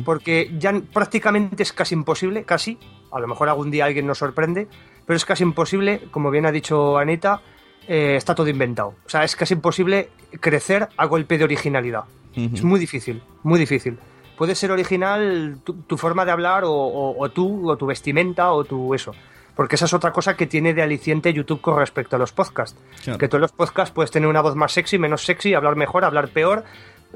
[0.04, 2.80] Porque ya prácticamente es casi imposible, casi,
[3.12, 4.68] a lo mejor algún día alguien nos sorprende,
[5.06, 7.42] pero es casi imposible, como bien ha dicho Anita,
[7.88, 8.96] eh, está todo inventado.
[9.06, 10.10] O sea, es casi imposible
[10.42, 12.06] crecer a golpe de originalidad.
[12.36, 13.98] Es muy difícil, muy difícil.
[14.36, 18.52] Puede ser original tu, tu forma de hablar o, o- o tú, o tu vestimenta,
[18.54, 19.12] o tu eso.
[19.58, 22.80] Porque esa es otra cosa que tiene de aliciente YouTube con respecto a los podcasts.
[23.04, 23.18] Claro.
[23.18, 26.06] Que tú en los podcasts puedes tener una voz más sexy, menos sexy, hablar mejor,
[26.06, 26.64] hablar peor,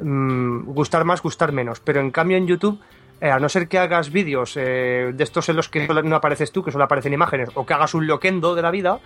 [0.02, 1.80] mm, gustar más, gustar menos.
[1.80, 2.82] Pero en cambio en YouTube,
[3.22, 6.52] eh, a no ser que hagas vídeos eh, de estos en los que no apareces
[6.52, 9.00] tú, que solo aparecen imágenes, o que hagas un loquendo de la vida,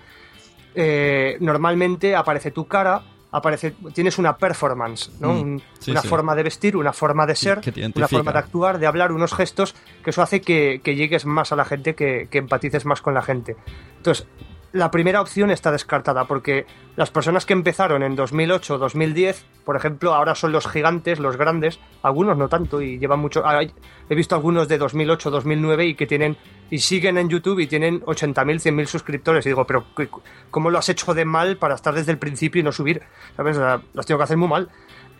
[0.73, 3.03] eh, normalmente aparece tu cara,
[3.35, 5.33] aparece, tienes una performance, ¿no?
[5.33, 6.07] Mm, Un- sí, una sí.
[6.07, 7.61] forma de vestir, una forma de ser,
[7.95, 11.51] una forma de actuar, de hablar, unos gestos, que eso hace que, que llegues más
[11.51, 13.55] a la gente, que, que empatices más con la gente.
[13.97, 14.27] Entonces,
[14.75, 16.65] la primera opción está descartada porque
[16.97, 21.79] las personas que empezaron en 2008 2010, por ejemplo, ahora son los gigantes, los grandes,
[22.03, 23.41] algunos no tanto y llevan mucho.
[23.45, 23.61] ah,
[24.09, 26.35] He visto algunos de 2008 2009 y que tienen
[26.69, 30.09] y siguen en YouTube y tienen 80.000, 100.000 suscriptores y digo, pero ¿qué-
[30.51, 33.01] ¿cómo lo has hecho de mal para estar desde el principio y no subir?
[33.37, 33.57] ¿Sabes?
[33.57, 34.69] O has tenido que hacer muy mal.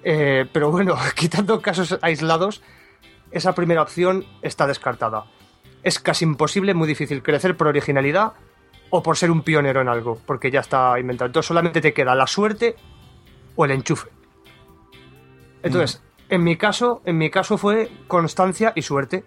[0.04, 2.62] Eh, pero bueno, quitando casos aislados,
[3.32, 5.26] esa primera opción está descartada.
[5.82, 8.34] Es casi imposible, muy difícil crecer por originalidad
[8.90, 11.28] o por ser un pionero en algo, porque ya está inventado.
[11.28, 12.76] Entonces solamente te queda la suerte
[13.56, 14.10] o el enchufe.
[15.64, 19.24] Entonces, en mi caso, en mi caso fue constancia y suerte.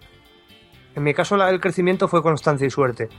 [0.95, 3.09] En mi caso la- el crecimiento fue constancia y suerte.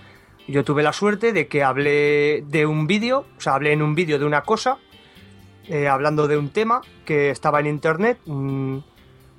[0.48, 3.94] Yo tuve la suerte de que hablé de un vídeo, o sea, hablé en un
[3.94, 4.78] vídeo de una cosa,
[5.68, 8.82] eh, hablando de un tema que estaba en internet, un,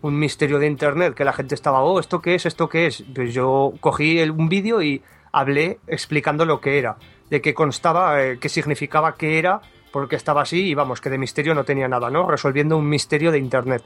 [0.01, 2.45] un misterio de internet, que la gente estaba, oh, ¿esto qué es?
[2.45, 3.03] ¿Esto qué es?
[3.13, 6.97] Pues yo cogí el- un vídeo y hablé explicando lo que era,
[7.29, 11.09] de qué constaba, eh, qué significaba, qué era, por qué estaba así, y vamos, que
[11.09, 12.29] de misterio no tenía nada, ¿no?
[12.29, 13.83] Resolviendo un misterio de internet.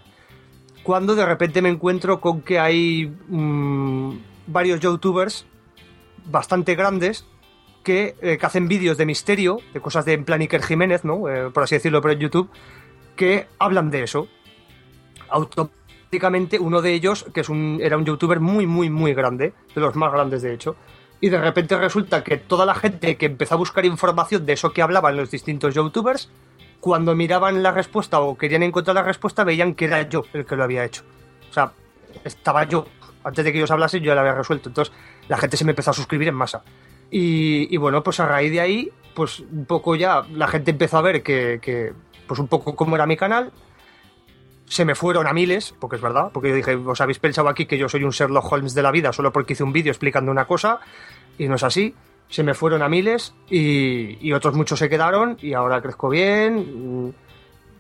[0.84, 5.48] Cuando de repente me encuentro con que hay mm, varios youtubers
[6.26, 7.26] bastante grandes
[7.84, 11.30] que, eh, que hacen vídeos de misterio, de cosas de en plan Jiménez, ¿no?
[11.30, 12.50] Eh, por así decirlo, en YouTube,
[13.16, 14.28] que hablan de eso.
[15.30, 19.82] Automáticamente uno de ellos, que es un, era un youtuber muy, muy, muy grande, de
[19.82, 20.76] los más grandes de hecho,
[21.26, 24.72] y de repente resulta que toda la gente que empezó a buscar información de eso
[24.72, 26.30] que hablaban los distintos youtubers,
[26.80, 30.56] cuando miraban la respuesta o querían encontrar la respuesta, veían que era yo el que
[30.56, 31.02] lo había hecho.
[31.50, 31.72] O sea,
[32.24, 32.86] estaba yo.
[33.24, 34.70] Antes de que ellos hablasen, yo ya lo había resuelto.
[34.70, 34.94] Entonces,
[35.28, 36.62] la gente se me empezó a suscribir en masa.
[37.10, 41.02] Y, bueno, pues a raíz de ahí, pues un poco ya la gente empezó a
[41.02, 41.92] ver que, que,
[42.28, 43.52] pues un poco cómo era mi canal.
[44.68, 47.66] Se me fueron a miles, porque es verdad, porque yo dije, os habéis pensado aquí
[47.66, 50.32] que yo soy un Sherlock Holmes de la vida solo porque hice un vídeo explicando
[50.32, 50.80] una cosa,
[51.38, 51.94] y no es así.
[52.30, 57.14] Se me fueron a miles y, otros muchos se quedaron y ahora crezco bien.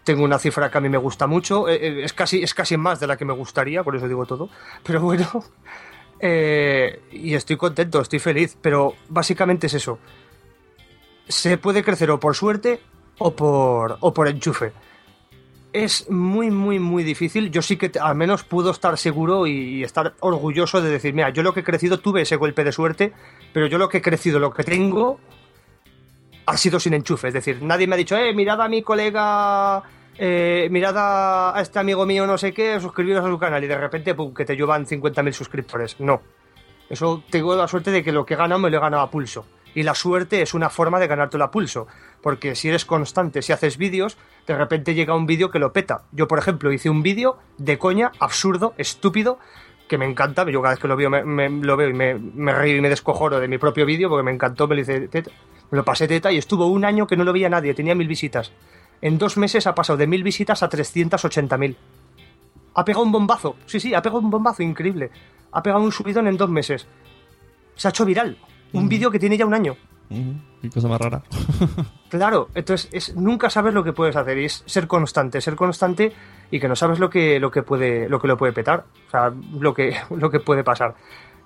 [0.03, 2.77] Tengo una cifra que a mí me gusta mucho, eh, eh, es casi, es casi
[2.77, 4.49] más de la que me gustaría, por eso digo todo.
[4.83, 5.27] Pero bueno,
[6.19, 9.97] eh, y estoy contento, estoy feliz, pero básicamente es eso.
[11.27, 12.81] Se puede crecer o por suerte
[13.17, 14.73] o por, o por enchufe.
[15.75, 17.51] Es muy, muy, muy difícil.
[17.51, 21.43] Yo sí que al menos puedo estar seguro y, estar orgulloso de decir, mira, yo
[21.43, 23.11] lo que he crecido tuve ese golpe de suerte,
[23.51, 25.19] pero yo lo que he crecido, lo que tengo,
[26.45, 27.27] ha sido sin enchufe.
[27.27, 29.83] Es decir, nadie me ha dicho, eh, mirad a mi colega,
[30.17, 33.77] eh, mirad a este amigo mío no sé qué, suscribiros a su canal y de
[33.77, 35.99] repente, pum, que te llevan 50.000 suscriptores.
[35.99, 36.21] No.
[36.89, 39.11] Eso tengo la suerte de que lo que he ganado me lo he ganado a
[39.11, 39.45] pulso.
[39.75, 41.85] Y la suerte es una forma de ganártelo a pulso.
[42.21, 46.03] Porque si eres constante, si haces vídeos, de repente llega un vídeo que lo peta.
[46.13, 49.37] Yo, por ejemplo, hice un vídeo de coña, absurdo, estúpido,
[49.89, 50.49] que me encanta.
[50.49, 52.89] Yo cada vez que lo veo, me, lo veo y me, me río y me
[52.89, 55.31] descojoro de mi propio vídeo porque me encantó, me lo, hice teta,
[55.69, 58.07] me lo pasé teta y estuvo un año que no lo veía nadie, tenía mil
[58.07, 58.53] visitas.
[59.01, 61.75] En dos meses ha pasado de mil visitas a 380.000.
[62.75, 65.11] Ha pegado un bombazo, sí, sí, ha pegado un bombazo increíble.
[65.51, 66.87] Ha pegado un subidón en dos meses.
[67.75, 68.37] Se ha hecho viral.
[68.73, 69.75] Un vídeo que tiene ya un año.
[70.61, 71.23] Qué cosa más rara.
[72.09, 76.13] Claro, entonces es nunca sabes lo que puedes hacer y es ser constante, ser constante
[76.49, 79.11] y que no sabes lo que, lo que puede, lo que lo puede petar, o
[79.11, 80.95] sea, lo que, lo que puede pasar.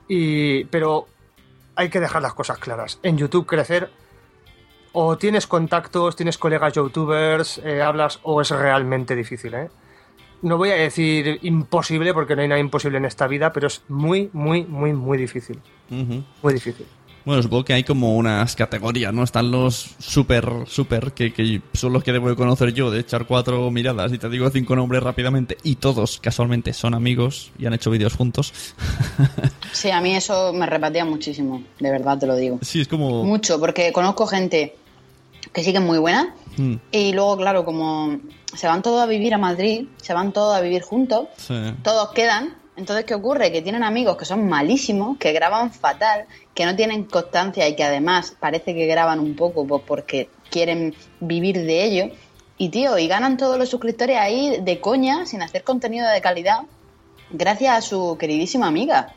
[0.08, 1.08] Y, pero
[1.76, 3.00] hay que dejar las cosas claras.
[3.02, 3.90] En YouTube crecer
[4.92, 9.70] o tienes contactos, tienes colegas youtubers, eh, hablas o es realmente difícil, ¿eh?
[10.42, 13.84] No voy a decir imposible porque no hay nada imposible en esta vida, pero es
[13.90, 15.60] muy, muy, muy, muy difícil.
[15.90, 16.86] Muy difícil.
[17.30, 19.24] Bueno, supongo que hay como unas categorías, ¿no?
[19.24, 23.28] Están los super, super, que, que son los que debo de conocer yo, de echar
[23.28, 27.74] cuatro miradas y te digo cinco nombres rápidamente, y todos casualmente son amigos y han
[27.76, 28.52] hecho vídeos juntos.
[29.72, 32.58] Sí, a mí eso me repatía muchísimo, de verdad te lo digo.
[32.64, 33.24] Sí, es como...
[33.24, 34.76] Mucho, porque conozco gente
[35.54, 38.20] que sí que es muy buena Mm, y luego, claro, como
[38.54, 41.56] se van todos a vivir a Madrid, se van todos a vivir juntos, sí.
[41.84, 42.59] todos quedan.
[42.80, 43.52] Entonces, ¿qué ocurre?
[43.52, 47.84] Que tienen amigos que son malísimos, que graban fatal, que no tienen constancia y que
[47.84, 52.16] además parece que graban un poco pues, porque quieren vivir de ello.
[52.58, 56.60] Y tío, y ganan todos los suscriptores ahí de coña, sin hacer contenido de calidad,
[57.32, 59.14] gracias a su queridísima amiga.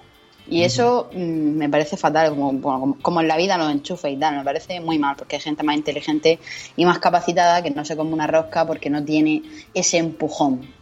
[0.49, 4.13] Y eso mm, me parece fatal, como, bueno, como, como en la vida los enchufes
[4.13, 6.41] y tal, me parece muy mal, porque hay gente más inteligente
[6.75, 10.82] y más capacitada que no se come una rosca porque no tiene ese empujón.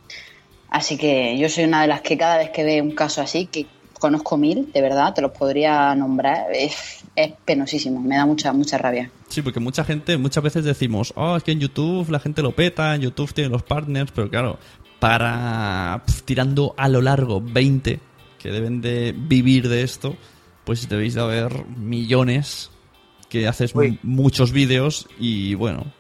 [0.71, 3.47] Así que yo soy una de las que cada vez que ve un caso así,
[3.47, 3.67] que
[3.99, 6.53] conozco mil, de verdad, te los podría nombrar.
[6.53, 9.11] Es, es penosísimo, me da mucha, mucha rabia.
[9.29, 12.53] Sí, porque mucha gente, muchas veces decimos, oh, es que en YouTube la gente lo
[12.53, 14.59] peta, en YouTube tiene los partners, pero claro,
[14.99, 18.01] para pf, tirando a lo largo 20
[18.39, 20.17] que deben de vivir de esto,
[20.65, 22.71] pues debéis de haber millones
[23.29, 25.93] que haces muchos vídeos y bueno,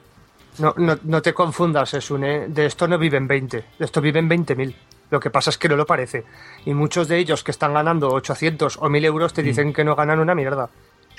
[0.61, 2.49] No, no, no te confundas, Esune.
[2.49, 4.75] De esto no viven 20, de esto viven 20.000.
[5.11, 6.25] Lo que pasa es que no lo parece.
[6.65, 9.97] Y muchos de ellos que están ganando 800 o 1000 euros te dicen que no
[9.97, 10.71] ganan una mierda.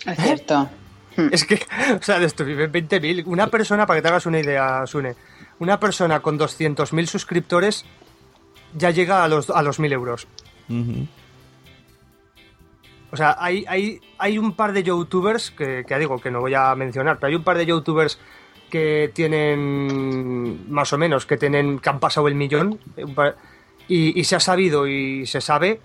[0.05, 0.69] Es cierto.
[1.29, 1.55] Es que,
[1.99, 3.23] o sea, de esto viven 20.000.
[3.25, 5.15] Una persona, para que te hagas una idea, Sune,
[5.59, 7.85] una persona con 200.000 suscriptores
[8.73, 10.27] ya llega a los, a los 1000 euros.
[13.11, 16.39] O sea, hay, hay, hay un par de youtubers que, que ya digo que no
[16.39, 18.17] voy a mencionar, pero hay un par de youtubers
[18.71, 22.79] que tienen más o menos, que tienen, que han pasado el millón
[23.13, 23.35] par-
[23.87, 25.81] y, se ha sabido y se sabe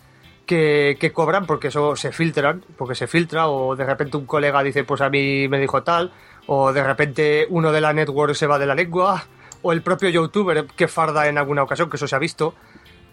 [0.46, 4.84] que, cobran porque eso se filtran, porque se filtra, o de repente un colega dice,
[4.84, 6.12] pues a mí me dijo tal,
[6.46, 9.26] o de repente uno de la network se va de la lengua,
[9.62, 12.54] o el propio youtuber que farda en alguna ocasión, que eso se ha visto,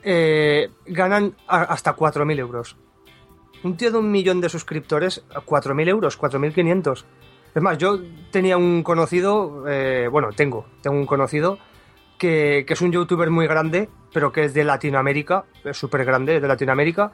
[0.04, 2.78] eh, ganan hasta 4.000 euros.
[3.64, 7.06] Un tío de un millón de suscriptores, a 4.000 euros, 4.500.
[7.56, 8.00] Es más, yo
[8.32, 11.60] tenía un conocido, eh, bueno, tengo, tengo un conocido
[12.18, 16.38] que, que es un youtuber muy grande, pero que es de Latinoamérica, es súper grande,
[16.38, 17.12] es de Latinoamérica,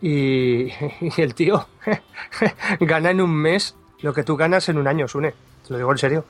[0.00, 0.64] y,
[1.00, 1.66] y el tío
[2.80, 5.32] gana en un mes lo que tú ganas en un año, Sune.
[5.66, 6.24] Te lo digo en serio.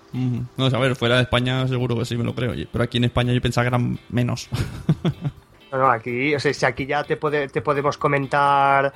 [0.57, 3.05] No, a ver, fuera de España seguro que sí me lo creo, pero aquí en
[3.05, 4.49] España yo pensaba que eran menos.
[5.71, 8.91] No, no, aquí, o sea, si aquí ya te, puede- te podemos comentar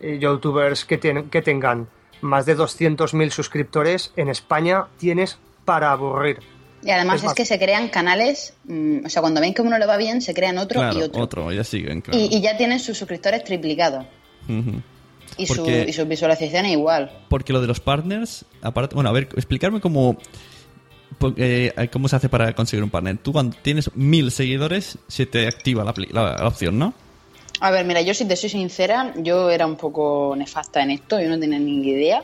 [0.00, 1.86] eh, youtubers que, tienen- que tengan
[2.24, 6.38] más de 200.000 suscriptores, en España tienes para aburrir.
[6.82, 9.86] Y además Es que se crean canales, mm, o sea, cuando ven que uno le
[9.86, 11.52] va bien, se crean otro claro, y otro.
[11.52, 12.18] ya siguen, claro.
[12.20, 14.04] Y, y ya tienen sus suscriptores triplicados.
[15.38, 17.10] Y, su- y sus visualizaciones igual.
[17.30, 20.18] Porque lo de los partners, aparte, bueno, a ver, explicarme cómo,
[21.36, 23.16] eh, cómo se hace para conseguir un partner.
[23.18, 26.92] Tú cuando tienes mil seguidores, se te activa la, apli- la- la opción, ¿no?
[27.60, 31.20] A ver, mira, yo si te soy sincera, yo era un poco nefasta en esto,
[31.20, 32.22] yo no tenía ni idea.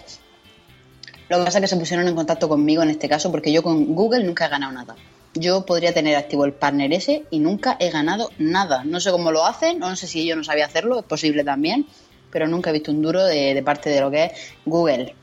[1.29, 3.63] Lo que pasa es que se pusieron en contacto conmigo en este caso porque yo
[3.63, 4.97] con Google nunca he ganado nada.
[5.35, 8.83] Yo podría tener activo el partner ese y nunca he ganado nada.
[8.83, 11.87] No sé cómo lo hacen, no sé si yo no sabía hacerlo, es posible también,
[12.33, 14.33] pero nunca he visto un duro de parte de lo que es
[14.67, 15.15] Google.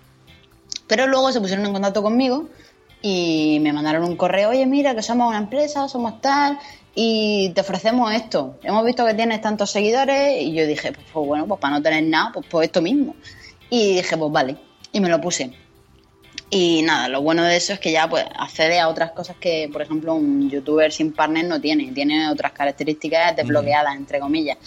[0.88, 2.48] Pero luego se pusieron en contacto conmigo
[3.02, 6.58] y me mandaron un correo, oye, mira, que somos una empresa, somos tal,
[7.00, 8.58] y te ofrecemos esto.
[8.64, 11.84] Hemos visto que tienes tantos seguidores y yo dije, pues, pues bueno, pues para no
[11.84, 13.16] tener nada, pues, pues esto mismo.
[13.70, 14.58] Y dije, pues vale,
[14.92, 15.52] y me lo puse.
[16.50, 19.70] Y nada, lo bueno de eso es que ya pues accede a otras cosas que,
[19.72, 21.92] por ejemplo, un youtuber sin partner no tiene.
[21.92, 24.58] Tiene otras características desbloqueadas, entre comillas.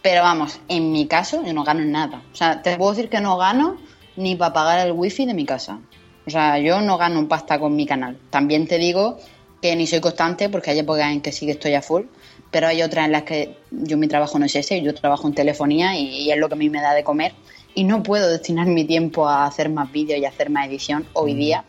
[0.00, 2.22] Pero vamos, en mi caso yo no gano nada.
[2.32, 3.78] O sea, te puedo decir que no gano
[4.14, 5.80] ni para pagar el wifi de mi casa.
[6.24, 8.16] O sea, yo no gano pasta con mi canal.
[8.30, 9.18] También te digo
[9.64, 12.02] que ni soy constante porque hay épocas en que sí que estoy a full,
[12.50, 15.32] pero hay otras en las que yo mi trabajo no es ese, yo trabajo en
[15.32, 17.32] telefonía y, y es lo que a mí me da de comer
[17.74, 21.06] y no puedo destinar mi tiempo a hacer más vídeos y a hacer más edición
[21.14, 21.64] hoy día.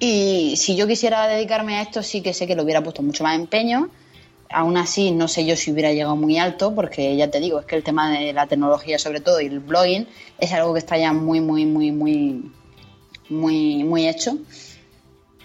[0.00, 3.22] Y si yo quisiera dedicarme a esto, sí que sé que le hubiera puesto mucho
[3.22, 3.90] más empeño.
[4.48, 7.66] Aún así, no sé yo si hubiera llegado muy alto, porque ya te digo, es
[7.66, 10.96] que el tema de la tecnología, sobre todo, y el blogging, es algo que está
[10.96, 12.50] ya muy, muy, muy, muy,
[13.28, 14.38] muy, muy hecho.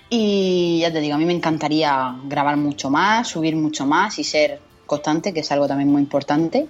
[0.10, 4.24] Y ya te digo, a mí me encantaría grabar mucho más, subir mucho más y
[4.24, 6.68] ser constante, que es algo también muy importante.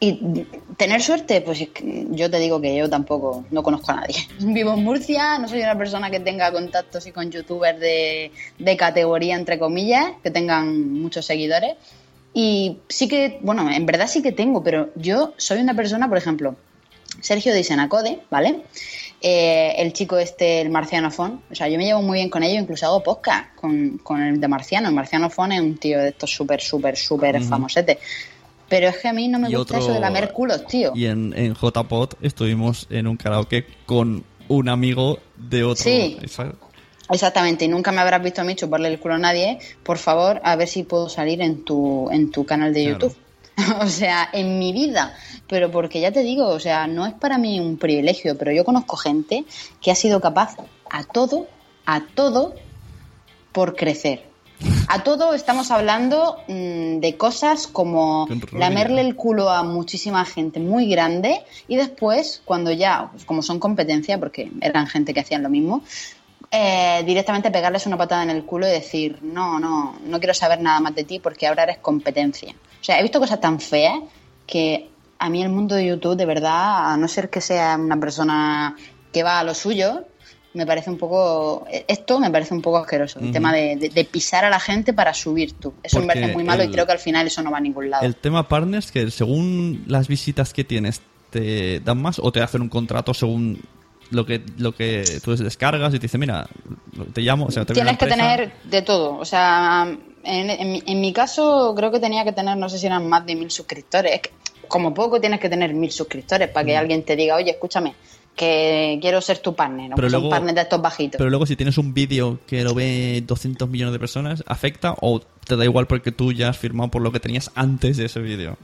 [0.00, 0.46] Y
[0.76, 4.16] tener suerte, pues yo te digo que yo tampoco no conozco a nadie.
[4.40, 8.76] Vivo en Murcia, no soy una persona que tenga contactos y con youtubers de, de
[8.76, 11.76] categoría, entre comillas, que tengan muchos seguidores.
[12.32, 16.18] Y sí que, bueno, en verdad sí que tengo, pero yo soy una persona, por
[16.18, 16.56] ejemplo,
[17.20, 18.62] Sergio de Isenacode, ¿vale?
[19.20, 22.44] Eh, el chico este, el Marciano Fon, o sea, yo me llevo muy bien con
[22.44, 24.88] ellos, incluso hago podcast con, con el de Marciano.
[24.88, 27.44] El Marciano Fon es un tío de estos súper, súper, súper Ujú.
[27.46, 27.98] famosete.
[28.68, 30.92] Pero es que a mí no me Y gusta otro- eso de lamer culos, tío.
[30.94, 35.82] Y en, en JPod estuvimos en un karaoke con un amigo de otro.
[35.84, 36.16] Sí.
[36.22, 36.52] Esa-
[37.10, 39.58] Exactamente, y nunca me habrás visto a mí chuparle el culo a nadie.
[39.82, 42.98] Por favor, a ver si puedo salir en tu, en tu canal de Claro.
[42.98, 43.16] YouTube.
[43.80, 45.14] o sea, en mi vida.
[45.48, 48.64] Pero porque ya te digo, o sea, no es para mí un privilegio, pero yo
[48.64, 49.44] conozco gente
[49.80, 50.56] que ha sido capaz
[50.90, 51.46] a todo,
[51.86, 52.54] a todo,
[53.52, 54.26] por crecer.
[54.88, 60.88] A todo estamos hablando mm, de cosas como lamerle el culo a muchísima gente muy
[60.88, 65.48] grande y después, cuando ya, pues, como son competencia, porque eran gente que hacían lo
[65.48, 65.82] mismo,
[66.50, 70.60] eh, directamente pegarles una patada en el culo y decir, no, no, no quiero saber
[70.60, 72.54] nada más de ti porque ahora eres competencia.
[72.88, 73.98] O sea, he visto cosas tan feas
[74.46, 78.00] que a mí el mundo de YouTube, de verdad, a no ser que sea una
[78.00, 78.74] persona
[79.12, 80.06] que va a lo suyo,
[80.54, 81.66] me parece un poco.
[81.86, 83.20] Esto me parece un poco asqueroso.
[83.20, 85.74] El tema de, de- de pisar a la gente para subir tú.
[85.82, 87.58] Eso me Porque parece muy malo el- y creo que al final eso no va
[87.58, 88.06] a ningún lado.
[88.06, 92.62] El tema partners, que según las visitas que tienes, ¿te dan más o te hacen
[92.62, 93.60] un contrato según
[94.10, 96.48] lo que lo que tú descargas y te dice, mira,
[97.12, 99.18] te llamo, o sea, te Tienes que tener de todo.
[99.18, 99.94] O sea,
[100.28, 103.08] en, en mi, en mi caso creo que tenía que tener, no sé si eran
[103.08, 104.12] más de mil suscriptores.
[104.14, 104.30] Es que,
[104.68, 106.78] como poco tienes que tener mil suscriptores para que Mm.
[106.78, 107.94] alguien te diga, oye, escúchame,
[108.36, 109.92] que quiero ser tu partner.
[109.96, 111.18] Pero luego- partners de estos bajitos.
[111.18, 115.20] Pero luego si tienes un vídeo que lo ve 200 millones de personas, ¿afecta o
[115.20, 118.20] te da igual porque tú ya has firmado por lo que tenías antes de ese
[118.20, 118.56] vídeo?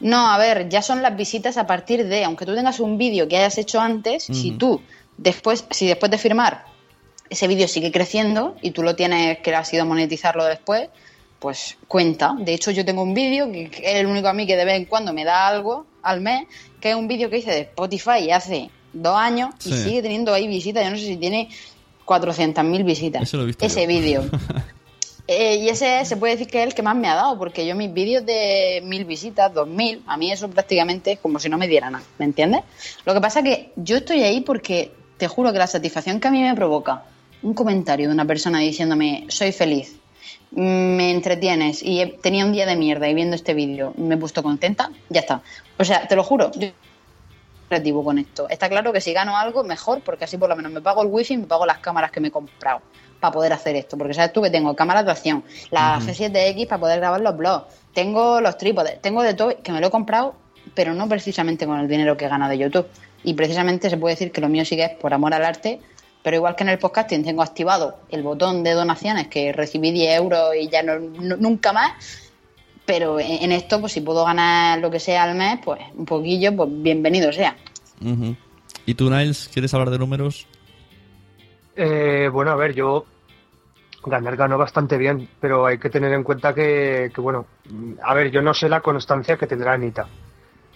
[0.00, 3.26] No, a ver, ya son las visitas a partir de, aunque tú tengas un vídeo
[3.28, 4.82] que hayas hecho antes, si tú
[5.16, 6.66] después, si después de firmar
[7.30, 10.88] ese vídeo sigue creciendo y tú lo tienes que has ido a monetizarlo después,
[11.38, 12.34] pues cuenta.
[12.38, 14.76] De hecho, yo tengo un vídeo que es el único a mí que de vez
[14.76, 16.46] en cuando me da algo al mes,
[16.80, 20.46] que es un vídeo que hice de Spotify hace dos años y sigue teniendo ahí
[20.46, 20.84] visitas.
[20.84, 21.48] Yo no sé si tiene
[22.04, 23.22] 400.000 visitas.
[23.22, 24.24] Eso lo he visto ese vídeo.
[25.28, 27.66] Eh, y ese se puede decir que es el que más me ha dado, porque
[27.66, 31.48] yo mis vídeos de mil visitas, dos mil, a mí eso prácticamente es como si
[31.48, 32.62] no me diera nada, ¿me entiendes?
[33.04, 36.30] Lo que pasa que yo estoy ahí porque te juro que la satisfacción que a
[36.30, 37.02] mí me provoca
[37.42, 40.00] un comentario de una persona diciéndome soy feliz,
[40.50, 44.18] me entretienes y he- tenía un día de mierda y viendo este vídeo me he
[44.18, 45.42] puesto contenta, ya está.
[45.78, 46.68] O sea, te lo juro, yo
[47.68, 48.48] creativo con esto.
[48.48, 51.08] Está claro que si gano algo, mejor, porque así por lo menos me pago el
[51.08, 52.80] wifi y me pago las cámaras que me he comprado
[53.20, 53.98] para poder hacer esto.
[53.98, 56.06] Porque sabes tú que tengo cámara de acción, la Ujú.
[56.06, 59.88] G7X para poder grabar los blogs, tengo los trípodes, tengo de todo, que me lo
[59.88, 60.36] he comprado,
[60.74, 62.86] pero no precisamente con el dinero que he ganado de YouTube.
[63.24, 65.80] Y precisamente se puede decir que lo mío sí que es por amor al arte,
[66.26, 70.16] pero igual que en el podcasting tengo activado el botón de donaciones, que recibí 10
[70.18, 71.92] euros y ya no, no- nunca más,
[72.84, 76.04] pero en, en esto, pues si puedo ganar lo que sea al mes, pues un
[76.04, 77.56] poquillo, pues bienvenido sea.
[78.86, 80.48] ¿Y tú, Niles, quieres hablar de números?
[81.76, 83.06] Eh, bueno, a ver, yo
[84.04, 87.46] ganar ganó bastante bien, pero hay que tener en cuenta que, que, bueno,
[88.02, 90.08] a ver, yo no sé la constancia que tendrá Anita,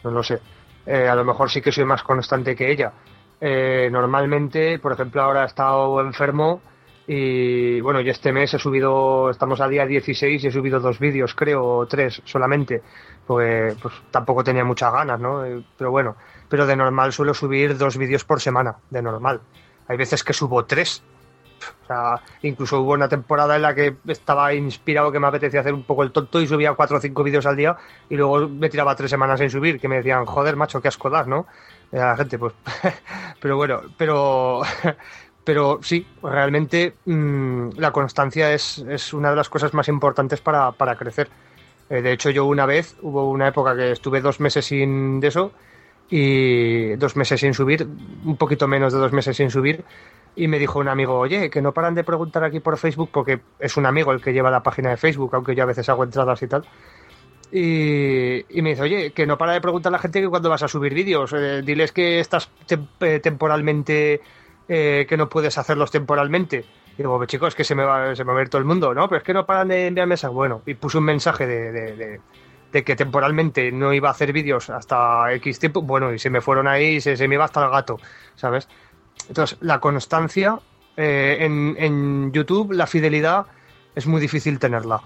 [0.05, 0.39] no lo sé.
[0.87, 2.93] Eh, a lo mejor sí que soy más constante que ella.
[3.41, 6.61] Eh, normalmente, por ejemplo, ahora he estado enfermo
[7.07, 10.99] y bueno, y este mes he subido, estamos a día 16 y he subido dos
[11.01, 12.83] vídeos, creo, o tres solamente,
[13.27, 15.45] pues, pues tampoco tenía muchas ganas, ¿no?
[15.45, 16.15] Eh, pero bueno,
[16.49, 19.41] pero de normal suelo subir dos vídeos por semana, de normal.
[19.89, 21.03] Hay veces que subo tres.
[21.83, 25.75] O sea, incluso hubo una temporada en la que estaba inspirado que me apetecía hacer
[25.75, 27.77] un poco el tonto y subía cuatro o cinco vídeos al día
[28.09, 31.11] y luego me tiraba tres semanas sin subir, que me decían, joder, macho, qué asco
[31.11, 31.47] das, ¿no?
[31.93, 32.55] Y a la gente, pues,
[33.41, 34.63] pero bueno, pero,
[35.45, 40.73] pero sí, realmente mm, la constancia es, es una de las cosas más importantes para,
[40.73, 41.29] para crecer.
[41.89, 45.29] Eh, de hecho, yo una vez, hubo una época que estuve dos meses sin de
[45.29, 45.53] eso
[46.09, 47.87] y dos meses sin subir,
[48.25, 49.85] un poquito menos de dos meses sin subir,
[50.37, 53.41] y me dijo un amigo, oye, que no paran de preguntar aquí por Facebook, porque
[53.59, 56.05] es un amigo el que lleva la página de Facebook, aunque yo a veces hago
[56.05, 56.65] entradas y tal.
[57.53, 60.49] Y, y me dice, oye, que no para de preguntar a la gente que cuando
[60.49, 62.49] vas a subir vídeos, eh, diles que estás
[63.01, 64.21] eh, temporalmente,
[64.69, 66.65] eh, que no puedes hacerlos temporalmente.
[66.95, 68.67] Y digo, chicos, es que se me, va, se me va a ir todo el
[68.67, 69.09] mundo, ¿no?
[69.09, 70.35] Pero es que no paran de enviar mensajes.
[70.35, 72.21] Bueno, y puse un mensaje de, de- de-
[72.73, 75.83] de que temporalmente no iba a hacer vídeos hasta X tiempo.
[75.83, 77.99] Bueno, y se me fueron ahí y se, se me iba hasta el gato,
[78.37, 78.69] ¿sabes?
[79.27, 80.61] Entonces, la constancia
[80.97, 83.47] eh, en, en YouTube, la fidelidad,
[83.97, 85.01] es muy difícil tenerla.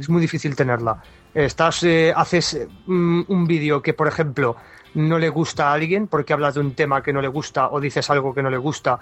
[0.00, 1.02] Es muy difícil tenerla.
[1.36, 4.56] Estás, eh, haces mm, un vídeo que, por ejemplo,
[4.94, 7.78] no le gusta a alguien porque hablas de un tema que no le gusta o
[7.78, 8.98] dices algo que no le gusta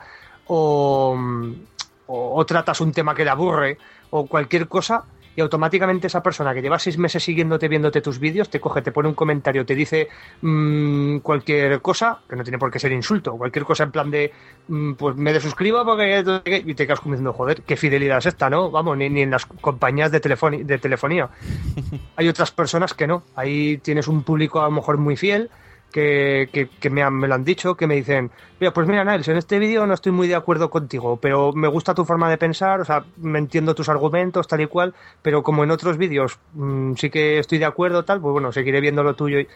[0.48, 3.78] o, mm, tratas un tema que le aburre
[4.10, 5.04] o cualquier cosa
[5.36, 8.92] y automáticamente esa persona que lleva seis meses siguiéndote, viéndote tus vídeos, te coge, te
[8.92, 10.08] pone un comentario, te dice
[10.42, 14.32] mm, cualquier cosa, que no tiene por qué ser insulto, cualquier cosa en plan de,
[14.68, 16.22] mm, pues me desuscribo porque...
[16.66, 18.70] Y te quedas como diciendo, joder, qué fidelidad es esta, ¿no?
[18.70, 21.28] Vamos, ni, ni en las compañías de, telefoni- de telefonía.
[22.16, 23.22] Hay otras personas que no.
[23.34, 25.50] Ahí tienes un público a lo mejor muy fiel
[25.94, 29.36] que, me, han- me lo han dicho, que me dicen, mira, pues mira, Niles, en
[29.36, 32.80] este vídeo no estoy muy de acuerdo contigo, pero me gusta tu forma de pensar,
[32.80, 34.92] o sea, me entiendo tus argumentos, tal y cual,
[35.22, 38.80] pero como en otros vídeos mm, sí que estoy de acuerdo, tal, pues bueno, seguiré
[38.80, 39.38] viendo lo tuyo.
[39.38, 39.48] Y...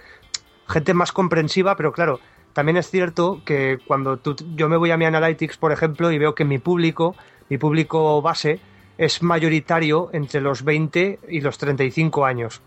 [0.68, 2.20] Gente más comprensiva, pero claro,
[2.53, 6.18] también es cierto que cuando tú, yo me voy a mi Analytics, por ejemplo, y
[6.18, 7.16] veo que mi público,
[7.49, 8.61] mi público base,
[8.97, 12.61] es mayoritario entre los 20 y los 35 años.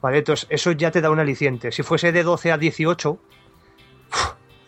[0.00, 0.18] ¿Vale?
[0.18, 1.72] Entonces, eso ya te da un aliciente.
[1.72, 3.20] Si fuese de 12 a 18, uf,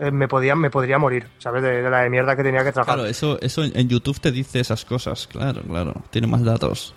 [0.00, 1.62] eh, me, podía, me podría morir, ¿sabes?
[1.62, 2.94] De, de la de mierda que tenía que trabajar.
[2.96, 5.94] Claro, eso, eso en YouTube te dice esas cosas, claro, claro.
[6.10, 6.94] Tiene más datos.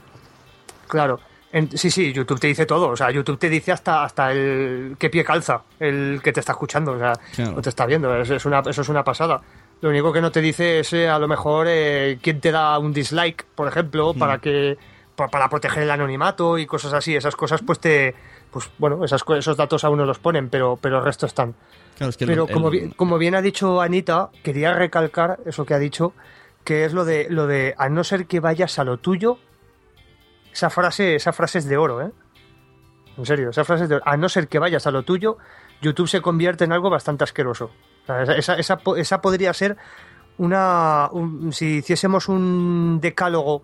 [0.88, 1.20] Claro.
[1.54, 2.90] En- sí, sí, YouTube te dice todo.
[2.90, 6.54] O sea, YouTube te dice hasta, hasta el qué pie calza el que te está
[6.54, 6.94] escuchando.
[6.94, 7.56] O sea, Claro.
[7.58, 8.16] o te está viendo.
[8.22, 9.42] Es, es una, eso es una pasada.
[9.82, 12.78] Lo único que no te dice es eh, a lo mejor eh, quién te da
[12.80, 14.78] un dislike, por ejemplo, para que
[15.30, 17.16] para proteger el anonimato y cosas así.
[17.16, 18.16] Esas cosas, pues te.
[18.52, 21.56] Pues bueno, esas, esos datos a uno los ponen, pero, pero el resto están.
[21.98, 25.40] Claro, es que el- Pero el- como, bien, como bien ha dicho Anita, quería recalcar
[25.46, 26.14] eso que ha dicho,
[26.64, 29.38] que es lo de lo de a no ser que vayas a lo tuyo,
[30.52, 32.12] esa frase, esa frase es de oro, ¿eh?
[33.18, 34.04] En serio, esa frase es de oro.
[34.08, 35.38] A no ser que vayas a lo tuyo,
[35.82, 37.72] YouTube se convierte en algo bastante asqueroso.
[38.04, 39.78] O sea, esa, esa, esa po- esa podría ser
[40.38, 41.08] una.
[41.12, 43.64] un- si hiciésemos un decálogo,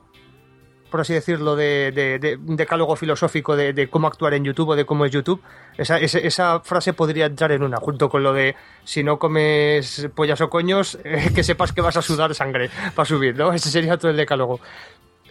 [0.90, 5.06] por así decirlo, de, un decálogo filosófico de, cómo actuar en YouTube o de cómo
[5.06, 5.42] es YouTube,
[5.78, 10.50] esa, frase podría entrar en una, junto con lo de si no comes pollas o
[10.50, 13.52] coños, eh, que sepas que vas a sudar sangre para subir, ¿no?
[13.54, 14.60] Ese sería todo el decálogo.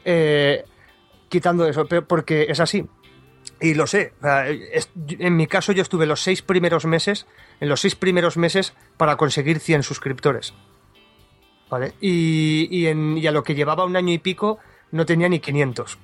[0.05, 0.65] Eh,
[1.29, 2.87] quitando eso, pero porque es así.
[3.61, 4.13] Y lo sé.
[4.23, 7.27] en mi caso, yo estuve los seis primeros meses,
[7.61, 10.53] en los seis primeros meses, para conseguir 100 suscriptores.
[11.71, 11.95] ¿Vale?
[12.01, 14.59] Y, y en- y a lo que llevaba un año y pico,
[14.97, 15.99] no tenía ni 500.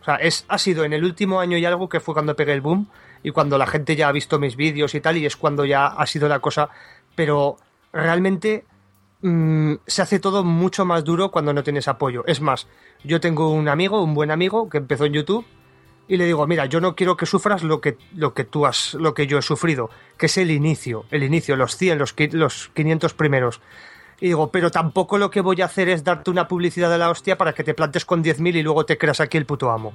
[0.00, 2.52] O sea, es, ha sido en el último año y algo que fue cuando pegué
[2.52, 2.88] el boom
[3.22, 5.86] y cuando la gente ya ha visto mis vídeos y tal, y es cuando ya
[5.86, 6.70] ha sido la cosa.
[7.14, 7.56] Pero
[7.92, 8.64] realmente
[9.22, 12.24] mm, se hace todo mucho más duro cuando no tienes apoyo.
[12.26, 12.66] Es más,
[13.04, 15.44] yo tengo un amigo, un buen amigo, que empezó en YouTube
[16.08, 18.94] y le digo, mira, yo no quiero que sufras lo que, lo que tú has,
[18.94, 22.70] lo que yo he sufrido, que es el inicio, el inicio, los 100, los, los
[22.74, 23.60] 500 primeros.
[24.20, 27.10] Y digo, pero tampoco lo que voy a hacer es darte una publicidad de la
[27.10, 29.94] hostia para que te plantes con 10.000 y luego te creas aquí el puto amo.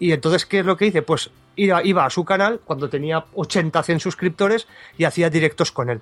[0.00, 1.02] Y entonces, ¿qué es lo que hice?
[1.02, 4.66] Pues iba, iba a su canal cuando tenía 80, 100 suscriptores
[4.96, 6.00] y hacía directos con él.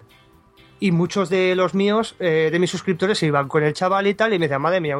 [0.78, 4.14] Y muchos de los míos, eh, de mis suscriptores, se iban con el chaval y
[4.14, 4.96] tal, y me decían, madre mía,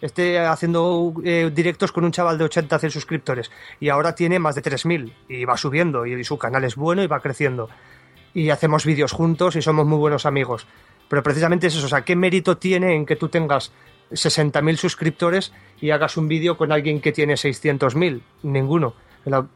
[0.00, 3.50] esté haciendo eh, directos con un chaval de 80, 100 suscriptores.
[3.80, 7.08] Y ahora tiene más de 3.000 y va subiendo, y su canal es bueno y
[7.08, 7.68] va creciendo.
[8.32, 10.68] Y hacemos vídeos juntos y somos muy buenos amigos.
[11.08, 13.72] Pero precisamente es eso, o sea, ¿qué mérito tiene en que tú tengas
[14.10, 18.20] 60.000 suscriptores y hagas un vídeo con alguien que tiene 600.000?
[18.42, 18.94] Ninguno.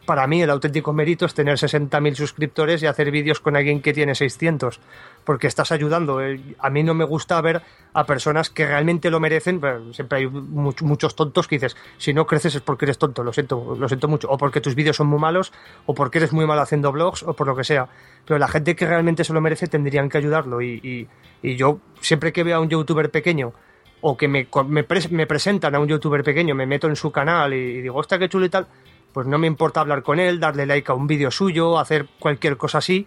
[0.06, 3.92] Para mí el auténtico mérito es tener 60.000 suscriptores y hacer vídeos con alguien que
[3.94, 4.80] tiene 600,
[5.24, 6.20] porque estás ayudando.
[6.20, 7.62] Eh, A mí no me gusta ver
[7.94, 9.60] a personas que realmente lo merecen,
[9.92, 13.32] siempre hay much- muchos tontos que dices, si no creces es porque eres tonto, lo
[13.32, 15.52] siento, lo siento mucho, o porque tus vídeos son muy malos,
[15.86, 17.88] o porque eres muy malo haciendo blogs, o por lo que sea.
[18.26, 21.08] Pero la gente que realmente se lo merece tendrían que ayudarlo y,
[21.42, 23.52] yo siempre que veo a un youtuber pequeño
[24.00, 27.52] o que me, me, me presentan a un youtuber pequeño, me meto en su canal
[27.54, 28.66] y, y digo, hostia, qué chulo y tal,
[29.12, 32.56] pues no me importa hablar con él, darle like a un vídeo suyo, hacer cualquier
[32.56, 33.06] cosa así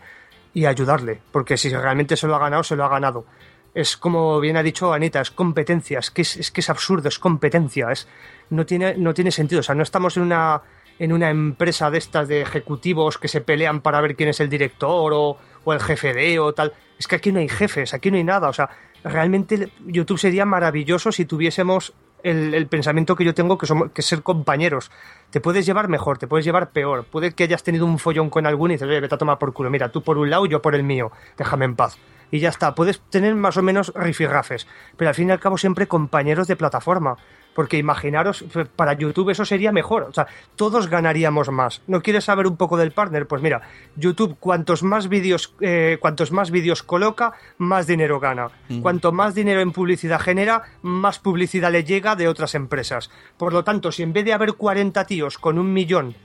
[0.53, 3.25] y ayudarle, porque si realmente se lo ha ganado, se lo ha ganado.
[3.73, 7.91] Es como bien ha dicho Anita, es competencia, es que es, es absurdo, es competencia,
[7.91, 8.07] es,
[8.49, 10.61] no, tiene, no tiene sentido, o sea, no estamos en una,
[10.97, 14.49] en una empresa de estas de ejecutivos que se pelean para ver quién es el
[14.49, 18.11] director o, o el jefe de o tal, es que aquí no hay jefes, aquí
[18.11, 18.69] no hay nada, o sea,
[19.03, 21.93] realmente YouTube sería maravilloso si tuviésemos
[22.25, 24.91] el, pensamiento que yo tengo, que, somos, que ser compañeros.
[25.29, 27.05] Te puedes llevar mejor, te puedes llevar peor.
[27.05, 29.53] Puede que hayas tenido un follón con alguno y dices, oye, vete a tomar por
[29.53, 29.69] culo.
[29.69, 31.11] Mira, tú por un lado, yo por el mío.
[31.37, 31.97] Déjame en paz.
[32.31, 32.73] Y ya está.
[32.73, 34.67] Puedes tener más o menos rifirrafes.
[34.97, 37.17] Pero al fin y al cabo siempre compañeros de plataforma.
[37.55, 38.45] Porque imaginaros,
[38.75, 40.03] para YouTube eso sería mejor.
[40.03, 41.81] O sea, todos ganaríamos más.
[41.87, 43.27] ¿No quieres saber un poco del partner?
[43.27, 43.61] Pues mira,
[43.95, 48.49] YouTube, cuantos más vídeos, eh, cuantos más vídeos coloca, más dinero gana.
[48.69, 48.81] Mm.
[48.81, 53.09] Cuanto más dinero en publicidad genera, más publicidad le llega de otras empresas.
[53.37, 56.15] Por lo tanto, si en vez de haber 40 tíos con un millón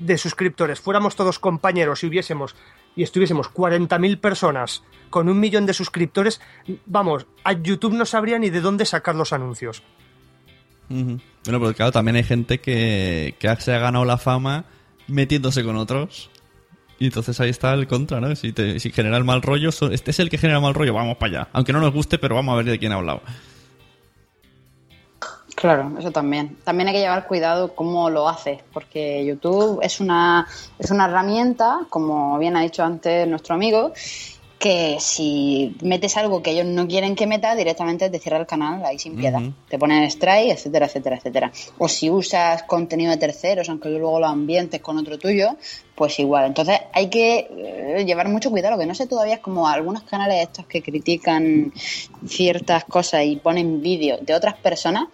[0.00, 2.56] de suscriptores fuéramos todos compañeros y hubiésemos
[2.96, 6.40] y estuviésemos 40.000 personas con un millón de suscriptores,
[6.86, 9.82] vamos, a YouTube no sabría ni de dónde sacar los anuncios.
[10.90, 11.20] Bueno,
[11.60, 14.64] pero claro, también hay gente que, que se ha ganado la fama
[15.06, 16.30] metiéndose con otros.
[16.98, 18.36] Y entonces ahí está el contra, ¿no?
[18.36, 21.16] Si, te- si genera el mal rollo, este es el que genera mal rollo, vamos
[21.16, 21.48] para allá.
[21.54, 23.22] Aunque no nos guste, pero vamos a ver de quién ha hablado.
[25.54, 26.56] Claro, eso también.
[26.64, 30.46] También hay que llevar cuidado cómo lo haces, porque YouTube es una,
[30.78, 33.92] es una herramienta, como bien ha dicho antes nuestro amigo,
[34.60, 38.84] que si metes algo que ellos no quieren que metas, directamente te cierra el canal
[38.84, 39.40] ahí sin piedad.
[39.70, 41.52] Te ponen strike, etcétera, etcétera, etcétera.
[41.78, 45.56] O si usas contenido de terceros, aunque luego lo ambientes con otro tuyo,
[45.94, 46.44] pues igual.
[46.44, 48.74] Entonces hay que eh, llevar mucho cuidado.
[48.74, 51.72] Lo que no sé todavía es como algunos canales estos que critican
[52.26, 55.08] ciertas cosas y ponen vídeos de otras personas.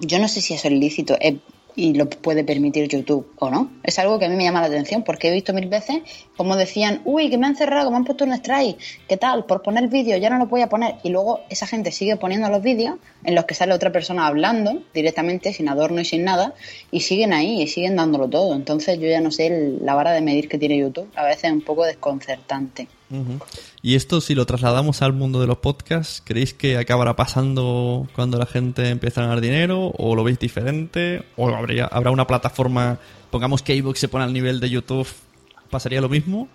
[0.00, 1.16] Yo no sé si eso es lícito.
[1.20, 1.38] Eh,
[1.76, 3.70] y lo puede permitir YouTube o no.
[3.82, 6.02] Es algo que a mí me llama la atención porque he visto mil veces
[6.36, 9.44] como decían, uy, que me han cerrado, que me han puesto un strike, ¿qué tal?
[9.44, 10.96] Por poner vídeo ya no lo voy a poner.
[11.02, 14.82] Y luego esa gente sigue poniendo los vídeos en los que sale otra persona hablando
[14.94, 16.54] directamente, sin adorno y sin nada,
[16.90, 18.54] y siguen ahí y siguen dándolo todo.
[18.54, 21.10] Entonces yo ya no sé la vara de medir que tiene YouTube.
[21.14, 22.88] A veces es un poco desconcertante.
[23.82, 28.38] Y esto, si lo trasladamos al mundo de los podcasts, ¿creéis que acabará pasando cuando
[28.38, 29.92] la gente empiece a ganar dinero?
[29.98, 31.24] ¿O lo veis diferente?
[31.36, 32.98] ¿O habría, habrá una plataforma,
[33.30, 35.08] pongamos que iVoox se pone al nivel de YouTube,
[35.70, 36.48] ¿pasaría lo mismo?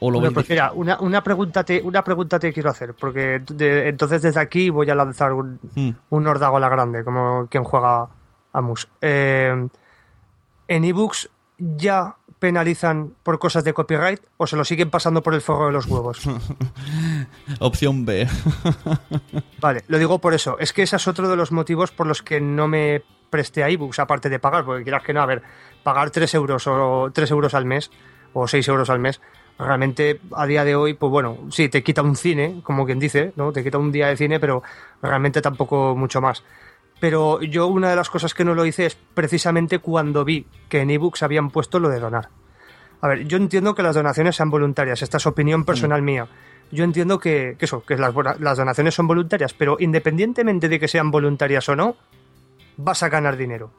[0.00, 2.94] ¿O lo Bueno, veis pues mira, una, una, pregunta te, una pregunta te quiero hacer,
[2.94, 5.90] porque de- entonces desde aquí voy a lanzar un, Mm.
[6.10, 8.08] un a la grande, como quien juega
[8.52, 8.88] a Mus.
[9.02, 9.68] Eh,
[10.68, 15.40] ¿En ebooks ya penalizan por cosas de copyright o se lo siguen pasando por el
[15.40, 16.22] forro de los huevos?
[17.60, 18.26] Opción B.
[19.60, 20.58] Vale, lo digo por eso.
[20.58, 23.68] Es que ese es otro de los motivos por los que no me presté a
[23.68, 25.42] ebooks, aparte de pagar, porque quieras que no, a ver,
[25.84, 27.90] pagar 3 euros o 3 euros al mes
[28.32, 29.20] o 6 euros al mes,
[29.58, 33.32] realmente a día de hoy, pues bueno, sí, te quita un cine, como quien dice,
[33.36, 33.52] ¿no?
[33.52, 34.62] Te quita un día de cine, pero
[35.02, 36.42] realmente tampoco mucho más.
[37.00, 40.80] Pero yo una de las cosas que no lo hice es precisamente cuando vi que
[40.80, 42.28] en ebooks habían puesto lo de donar.
[43.00, 46.28] A ver, yo entiendo que las donaciones sean voluntarias, esta es opinión personal mía.
[46.70, 51.10] Yo entiendo que, que eso, que las donaciones son voluntarias, pero independientemente de que sean
[51.10, 51.96] voluntarias o no,
[52.76, 53.72] vas a ganar dinero.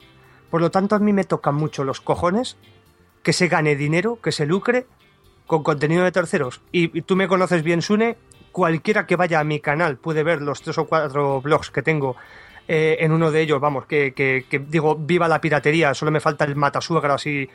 [0.50, 2.56] Por lo tanto, a mí me tocan mucho los cojones
[3.22, 4.86] que se gane dinero, que se lucre
[5.46, 6.60] con contenido de terceros.
[6.72, 8.18] Y, y tú me conoces bien, Sune,
[8.50, 12.16] cualquiera que vaya a mi canal puede ver los tres o cuatro blogs que tengo.
[12.68, 16.44] Eh, en uno de ellos, vamos, que, que- digo, viva la piratería, solo me falta
[16.44, 17.48] el matasuegras y,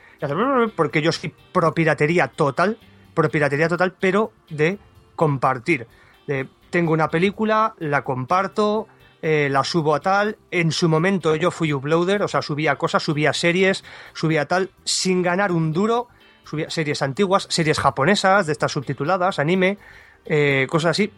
[0.76, 2.78] porque yo soy pro piratería total,
[3.14, 4.78] pro piratería total, pero de
[5.16, 5.86] compartir.
[6.70, 8.86] Tengo una película, la comparto,
[9.22, 10.36] eh, la subo a tal.
[10.50, 13.82] En su momento yo fui uploader, o sea, subía cosas, subía series,
[14.12, 16.08] subía tal, sin ganar un duro.
[16.44, 19.76] Subía series antiguas, series japonesas, de estas subtituladas, anime,
[20.24, 21.12] eh, cosas así.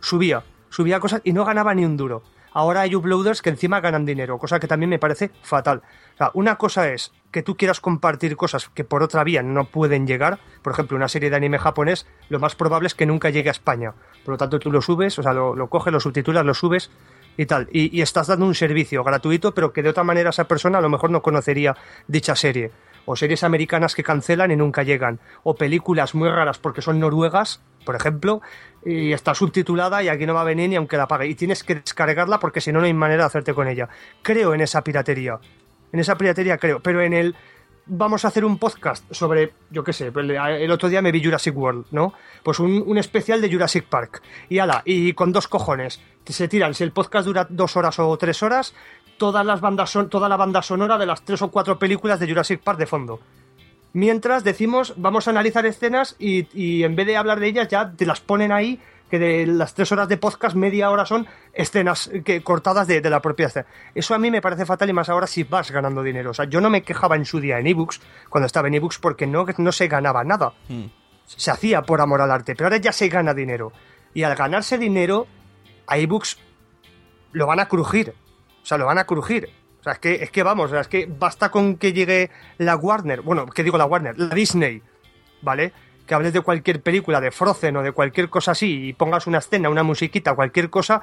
[0.00, 2.22] Subía, subía cosas y no ganaba ni un duro.
[2.56, 5.82] Ahora hay uploaders que encima ganan dinero, cosa que también me parece fatal.
[6.14, 9.66] O sea, una cosa es que tú quieras compartir cosas que por otra vía no
[9.66, 10.38] pueden llegar.
[10.62, 13.52] Por ejemplo, una serie de anime japonés, lo más probable es que nunca llegue a
[13.52, 13.92] España.
[14.24, 16.90] Por lo tanto, tú lo subes, o sea, lo, lo coges, lo subtitulas, lo subes
[17.36, 17.68] y tal.
[17.72, 20.80] Y, y estás dando un servicio gratuito, pero que de otra manera esa persona a
[20.80, 21.76] lo mejor no conocería
[22.08, 22.70] dicha serie.
[23.06, 25.20] O series americanas que cancelan y nunca llegan.
[25.42, 28.42] O películas muy raras porque son noruegas, por ejemplo,
[28.84, 31.26] y está subtitulada y aquí no va a venir ni aunque la pague.
[31.26, 33.88] Y tienes que descargarla porque si no, no hay manera de hacerte con ella.
[34.22, 35.38] Creo en esa piratería.
[35.92, 36.80] En esa piratería creo.
[36.80, 37.34] Pero en el.
[37.88, 41.56] Vamos a hacer un podcast sobre, yo qué sé, el, otro día me vi Jurassic
[41.56, 42.14] World, ¿no?
[42.42, 44.22] Pues un especial de Jurassic Park.
[44.48, 46.00] Y ala, y con dos cojones.
[46.24, 48.74] Se tiran, si el podcast dura dos horas o tres horas,
[49.16, 52.28] todas las bandas son, toda la banda sonora de las tres o cuatro películas de
[52.28, 53.20] Jurassic Park de fondo.
[53.92, 57.92] Mientras decimos, vamos a analizar escenas y, y en vez de hablar de ellas, ya
[57.92, 62.10] te las ponen ahí, que de las tres horas de podcast, media hora son escenas
[62.24, 63.66] que, cortadas de, de la propia escena.
[63.94, 66.30] Eso a mí me parece fatal y más ahora si vas ganando dinero.
[66.30, 68.98] O sea, yo no me quejaba en su día en ebooks, cuando estaba en ebooks,
[68.98, 70.54] porque no, no se ganaba nada.
[71.24, 73.72] Se hacía por amor al arte, pero ahora ya se gana dinero.
[74.12, 75.26] Y al ganarse dinero,
[75.86, 76.38] a ebooks
[77.32, 78.14] lo van a crujir.
[78.66, 79.48] O sea, lo van a crujir.
[79.78, 82.32] O sea, es que, es que vamos, o sea, es que basta con que llegue
[82.58, 84.18] la Warner, bueno, ¿qué digo la Warner?
[84.18, 84.82] La Disney,
[85.40, 85.72] ¿vale?
[86.04, 89.38] Que hables de cualquier película, de Frozen o de cualquier cosa así, y pongas una
[89.38, 91.02] escena, una musiquita, cualquier cosa,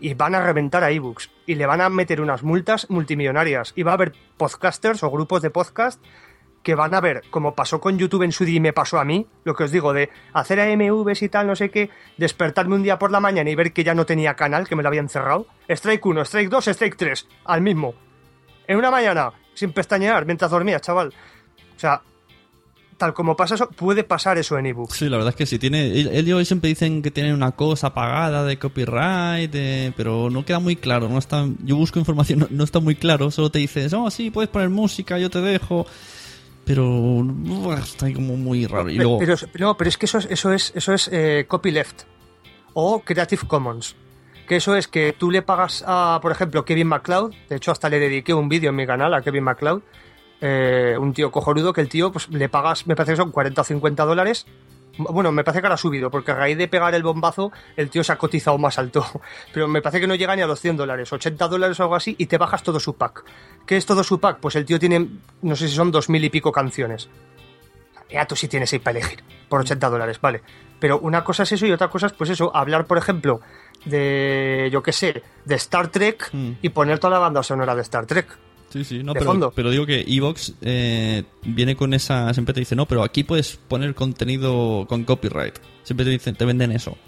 [0.00, 1.30] y van a reventar a ebooks.
[1.44, 3.74] Y le van a meter unas multas multimillonarias.
[3.76, 6.02] Y va a haber podcasters o grupos de podcast
[6.64, 9.04] que van a ver, como pasó con YouTube en su día y me pasó a
[9.04, 12.82] mí, lo que os digo, de hacer AMVs y tal, no sé qué, despertarme un
[12.82, 15.08] día por la mañana y ver que ya no tenía canal, que me lo habían
[15.08, 15.46] cerrado.
[15.68, 17.94] Strike 1, Strike 2, Strike 3, al mismo.
[18.66, 21.12] En una mañana, sin pestañear, mientras dormía, chaval.
[21.76, 22.00] O sea,
[22.96, 24.90] tal como pasa eso, puede pasar eso en ebook.
[24.94, 25.58] Sí, la verdad es que sí.
[25.58, 30.60] Tiene, ellos siempre dicen que tienen una cosa pagada de copyright, de- pero no queda
[30.60, 31.10] muy claro.
[31.10, 33.30] No está, yo busco información, no, no está muy claro.
[33.30, 35.86] Solo te dices, oh, sí, puedes poner música, yo te dejo.
[36.64, 37.24] Pero
[37.82, 38.88] está ahí como muy raro.
[38.88, 42.02] Y luego, Pero, no, pero es que eso es, eso es, eso es eh, copyleft
[42.72, 43.96] o Creative Commons.
[44.48, 47.32] Que eso es que tú le pagas a, por ejemplo, Kevin MacLeod.
[47.48, 49.82] De hecho, hasta le dediqué un vídeo en mi canal a Kevin MacLeod.
[50.40, 53.60] eh, un tío cojonudo que el tío pues, le pagas, me parece que son 40
[53.60, 54.46] o 50 dólares.
[54.98, 57.90] Bueno, me parece que ahora ha subido, porque a raíz de pegar el bombazo, el
[57.90, 59.04] tío se ha cotizado más alto.
[59.52, 61.96] Pero me parece que no llega ni a los 100 dólares, 80 dólares o algo
[61.96, 63.24] así, y te bajas todo su pack.
[63.66, 64.38] ¿Qué es todo su pack?
[64.38, 65.08] Pues el tío tiene,
[65.42, 67.08] no sé si son dos mil y pico canciones.
[68.10, 70.42] Ya tú sí tienes ahí para elegir, por 80 dólares, vale.
[70.78, 73.40] Pero una cosa es eso y otra cosa es, pues eso, hablar, por ejemplo,
[73.84, 76.30] de, yo qué sé, de Star Trek
[76.62, 78.28] y poner toda la banda sonora de Star Trek.
[78.74, 79.52] Sí, sí, no, de pero, fondo.
[79.54, 82.34] pero digo que Evox eh, viene con esa.
[82.34, 85.54] Siempre te dice, no, pero aquí puedes poner contenido con copyright.
[85.84, 86.98] Siempre te dicen, te venden eso.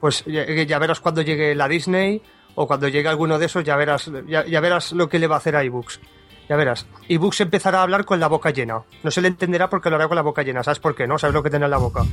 [0.00, 2.20] Pues ya, ya verás cuando llegue la Disney
[2.56, 5.36] o cuando llegue alguno de esos, ya verás, ya, ya verás lo que le va
[5.36, 5.98] a hacer a ebooks.
[6.46, 6.84] Ya verás.
[7.08, 8.82] ebooks empezará a hablar con la boca llena.
[9.02, 10.62] No se le entenderá porque lo hará con la boca llena.
[10.62, 11.06] ¿Sabes por qué?
[11.06, 11.18] ¿No?
[11.18, 12.04] ¿Sabes lo que tiene en la boca?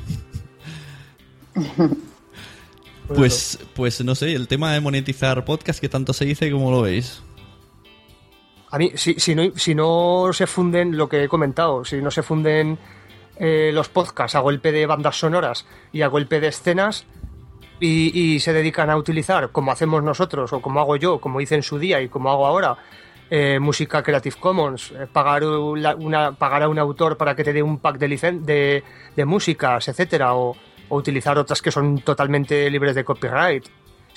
[3.07, 6.81] Pues, pues no sé, el tema de monetizar podcast que tanto se dice, ¿cómo lo
[6.81, 7.21] veis?
[8.69, 12.11] A mí, si, si, no, si no se funden lo que he comentado, si no
[12.11, 12.77] se funden
[13.39, 17.05] eh, los podcasts a golpe de bandas sonoras y a golpe de escenas
[17.79, 21.63] y, se dedican a utilizar, como hacemos nosotros o como hago yo, como hice en
[21.63, 22.75] su día y como hago ahora,
[23.29, 27.61] eh, música Creative Commons, eh, pagar, una, pagar a un autor para que te dé
[27.61, 28.83] un pack de, licen de,
[29.15, 30.55] de músicas, etcétera, o
[30.89, 33.65] utilizar otras que son totalmente libres de copyright,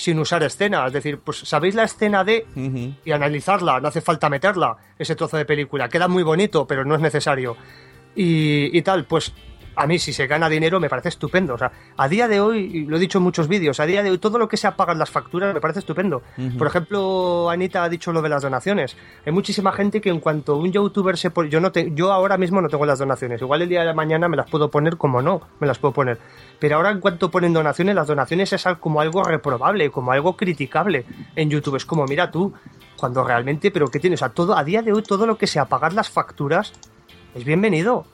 [0.01, 0.87] sin usar escenas.
[0.87, 2.47] Es decir, pues sabéis la escena de
[3.05, 5.91] y analizarla, no hace falta meterla, ese trozo de película.
[5.91, 7.55] Queda muy bonito, pero no es necesario.
[8.17, 9.35] Y, y tal, pues
[9.77, 11.55] a mí si se gana dinero me parece estupendo.
[11.55, 14.03] O sea, a día de hoy, y lo he dicho en muchos vídeos, a día
[14.03, 16.23] de hoy todo lo que sea pagar las facturas me parece estupendo.
[16.59, 18.97] Por ejemplo, Anita ha dicho lo de las donaciones.
[19.25, 21.49] Hay muchísima gente que en cuanto un youtuber se pone...
[21.49, 23.41] Yo, no te- yo ahora mismo no tengo las donaciones.
[23.41, 26.19] Igual el día de mañana me las puedo poner como no, me las puedo poner.
[26.59, 31.05] Pero ahora en cuanto ponen donaciones, las donaciones es como algo reprobable, como algo criticable
[31.37, 31.77] en YouTube.
[31.77, 32.53] Es como, mira tú,
[32.97, 34.19] cuando realmente, pero ¿qué tienes?
[34.21, 36.73] O sea, todo, a día de hoy todo lo que sea pagar las facturas
[37.35, 38.05] es bienvenido.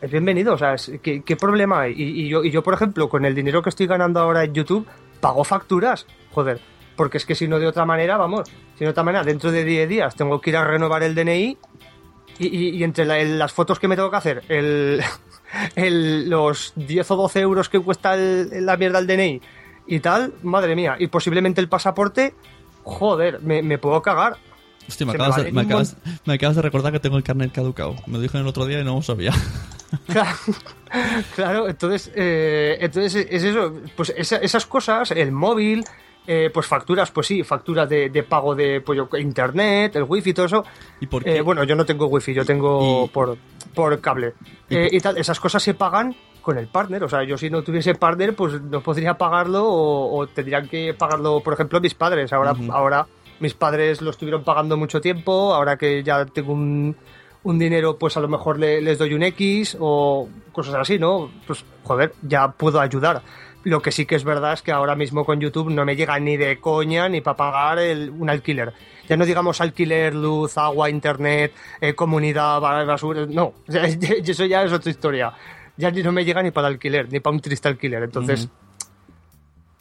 [0.00, 1.94] Es bienvenido, o sea, ¿qué, qué problema hay?
[1.96, 4.86] Y, yo, y yo, por ejemplo, con el dinero que estoy ganando ahora en YouTube,
[5.20, 6.60] pago facturas, joder,
[6.96, 9.64] porque es que si no de otra manera, vamos, si de otra manera, dentro de
[9.64, 11.56] 10 días tengo que ir a renovar el DNI
[12.38, 15.00] y, entre las fotos que me tengo que hacer, el,
[16.28, 19.40] los 10 o 12 euros que cuesta la mierda el DNI
[19.86, 22.34] y tal, madre mía, y posiblemente el pasaporte,
[22.82, 24.36] joder, me puedo cagar.
[24.88, 27.16] Hostia, me acabas, de, a me, ir un acabas, me acabas de recordar que tengo
[27.16, 27.96] el carnet caducado.
[28.06, 29.32] Me lo dijeron el otro día y no lo sabía.
[30.06, 30.36] Claro,
[31.34, 35.84] claro, entonces, eh, entonces es eso, pues esa- esas cosas, el móvil,
[36.26, 40.34] eh, pues facturas, pues sí, facturas de, de pago de pues, internet, el wifi y
[40.34, 40.64] todo eso.
[41.00, 43.36] ¿Y por Eh, bueno, yo no tengo wifi, yo tengo por,
[43.74, 44.34] por cable.
[44.68, 47.38] ¿Y Eh, por- y tal, esas cosas se pagan con el partner, o sea, yo
[47.38, 51.80] si no tuviese partner, pues no podría pagarlo o, o tendrían que pagarlo, por ejemplo,
[51.80, 52.32] mis padres.
[52.34, 53.06] Ahora, ahora
[53.40, 56.96] mis padres lo estuvieron pagando mucho tiempo, ahora que ya tengo un,
[57.42, 61.30] un dinero, pues a lo mejor le- les doy un X o cosas así, ¿no?
[61.46, 63.22] Pues joder, ya puedo ayudar.
[63.64, 66.18] Lo que sí que es verdad es que ahora mismo con YouTube no me llega
[66.18, 68.72] ni de coña ni para pagar el- un alquiler.
[69.08, 73.54] Ya no digamos alquiler, luz, agua, internet, eh, comunidad, ba- basura, no.
[73.68, 75.32] Eso ya es otra historia.
[75.76, 78.02] Ya no me llega ni para alquiler, ni para un triste alquiler.
[78.04, 78.48] Entonces,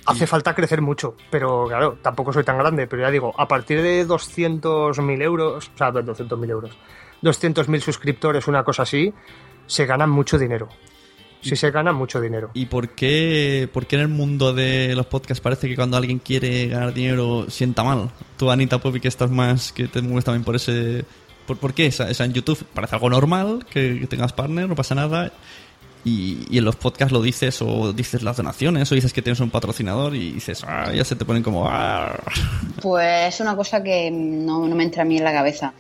[0.06, 1.16] hace falta crecer mucho.
[1.30, 2.88] Pero claro, tampoco soy tan grande.
[2.88, 6.78] Pero ya digo, a partir de 200.000 euros, o sea, 200.000 euros,
[7.22, 9.14] 200.000 suscriptores, una cosa así,
[9.66, 10.70] se ganan mucho dinero.
[11.44, 12.52] Sí, se gana mucho dinero.
[12.54, 16.20] ¿Y por qué, por qué en el mundo de los podcasts parece que cuando alguien
[16.20, 18.12] quiere ganar dinero sienta mal?
[18.38, 21.04] Tú, Anita Popi, que estás más, que te mueves también por ese...
[21.46, 21.88] ¿Por, por qué?
[21.88, 25.34] Esa, esa en YouTube parece algo normal, que, que tengas partner, no pasa nada.
[26.06, 29.40] Y, y en los podcasts lo dices, o dices las donaciones, o dices que tienes
[29.40, 31.68] un patrocinador y dices, ah, ya se te ponen como...
[31.70, 32.20] "Ah".
[32.82, 35.74] Pues es una cosa que no, no me entra a mí en la cabeza.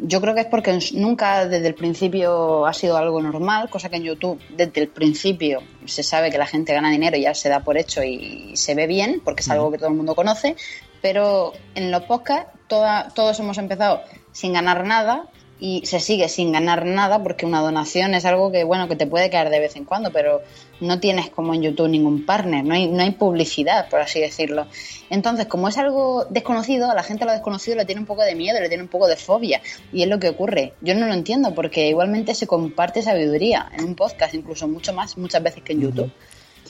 [0.00, 3.96] Yo creo que es porque nunca desde el principio ha sido algo normal, cosa que
[3.96, 7.48] en YouTube desde el principio se sabe que la gente gana dinero y ya se
[7.48, 10.54] da por hecho y se ve bien, porque es algo que todo el mundo conoce,
[11.02, 14.00] pero en los podcasts toda- todos hemos empezado
[14.32, 15.24] sin ganar nada
[15.60, 19.06] y se sigue sin ganar nada porque una donación es algo que bueno que te
[19.08, 20.40] puede caer de vez en cuando pero
[20.80, 24.66] no tienes como en YouTube ningún partner no hay no hay publicidad por así decirlo.
[25.10, 28.36] Entonces como es algo desconocido a la gente lo desconocido le tiene un poco de
[28.36, 29.60] miedo le tiene un poco de fobia
[29.92, 30.74] y es lo que ocurre.
[30.80, 35.18] Yo no lo entiendo porque igualmente se comparte sabiduría en un podcast incluso mucho más
[35.18, 36.12] muchas veces que en YouTube.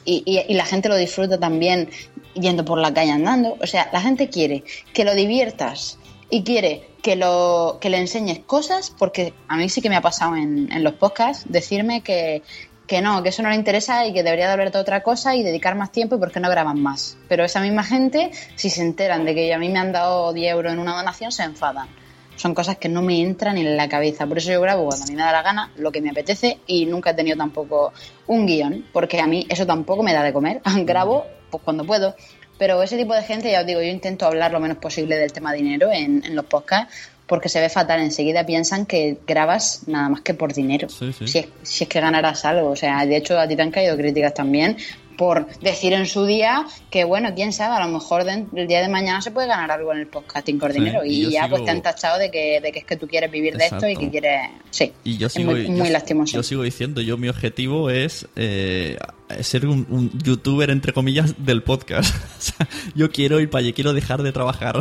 [0.05, 1.91] Y, y- y la gente lo disfruta también
[2.33, 3.59] yendo por la calle andando.
[3.61, 4.65] O sea, la gente quiere
[4.95, 5.98] que lo diviertas
[6.31, 10.01] y quiere que, lo, que le enseñes cosas, porque a mí sí que me ha
[10.01, 12.43] pasado en, los podcasts decirme que,
[12.87, 15.35] que no, que eso no le interesa y que debería de hablarte de otra cosa
[15.35, 17.17] y dedicar más tiempo y por qué no graban más.
[17.29, 20.53] Pero esa misma gente, si se enteran de que a mí me han dado 10
[20.53, 21.89] euros en una donación, se enfadan.
[22.37, 24.27] Son cosas que no me entran en la cabeza.
[24.27, 26.61] Por eso yo grabo cuando a mí me da la gana, lo que me apetece
[26.67, 27.93] y nunca he tenido tampoco
[28.29, 30.61] un guion, porque a mí eso tampoco me da de comer.
[30.85, 32.15] grabo pues cuando puedo.
[32.59, 35.33] Pero ese tipo de gente, ya os digo, yo intento hablar lo menos posible del
[35.33, 36.93] tema dinero en, en los podcasts
[37.27, 38.01] porque se ve fatal.
[38.01, 40.89] Enseguida piensan que grabas nada más que por dinero.
[40.89, 42.71] Si, es, si es que ganarás algo.
[42.71, 44.77] O sea, de hecho a ti te han caído críticas también
[45.19, 48.89] por decir en su día que, bueno, quién sabe, a lo mejor el día de
[48.89, 51.05] mañana se puede ganar algo en el podcasting por Sí, dinero.
[51.05, 53.29] y ya sigo- pues te han tachado de que, de que es que tú quieres
[53.29, 54.43] vivir de esto y que quieres...
[54.71, 56.37] Sí, Y yo es sigo, muy, yo- muy lastimoso.
[56.37, 58.97] yo sigo diciendo, yo mi objetivo es eh,
[59.43, 62.15] ser un, un youtuber, entre comillas, del podcast.
[62.39, 64.79] O sea, yo quiero ir para allá, quiero dejar de trabajar.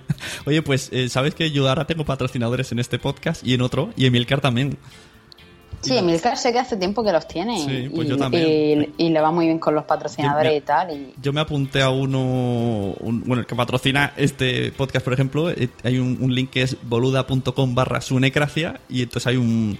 [0.46, 3.90] Oye, pues, eh, ¿sabes que yo ahora tengo patrocinadores en este podcast y en otro?
[3.96, 4.76] Y Emilcar también.
[5.82, 8.94] Sí, Emilcar sé que hace tiempo que los tiene Sí, y, pues yo y- también.
[8.96, 10.90] y le va muy bien con los patrocinadores Yo- y tal.
[10.96, 12.20] Y, Yo me apunté a uno,
[13.00, 16.62] un- bueno, el que patrocina este podcast, por ejemplo, eh, hay un, un link que
[16.62, 19.78] es boluda.com barra sunecracia y entonces hay un,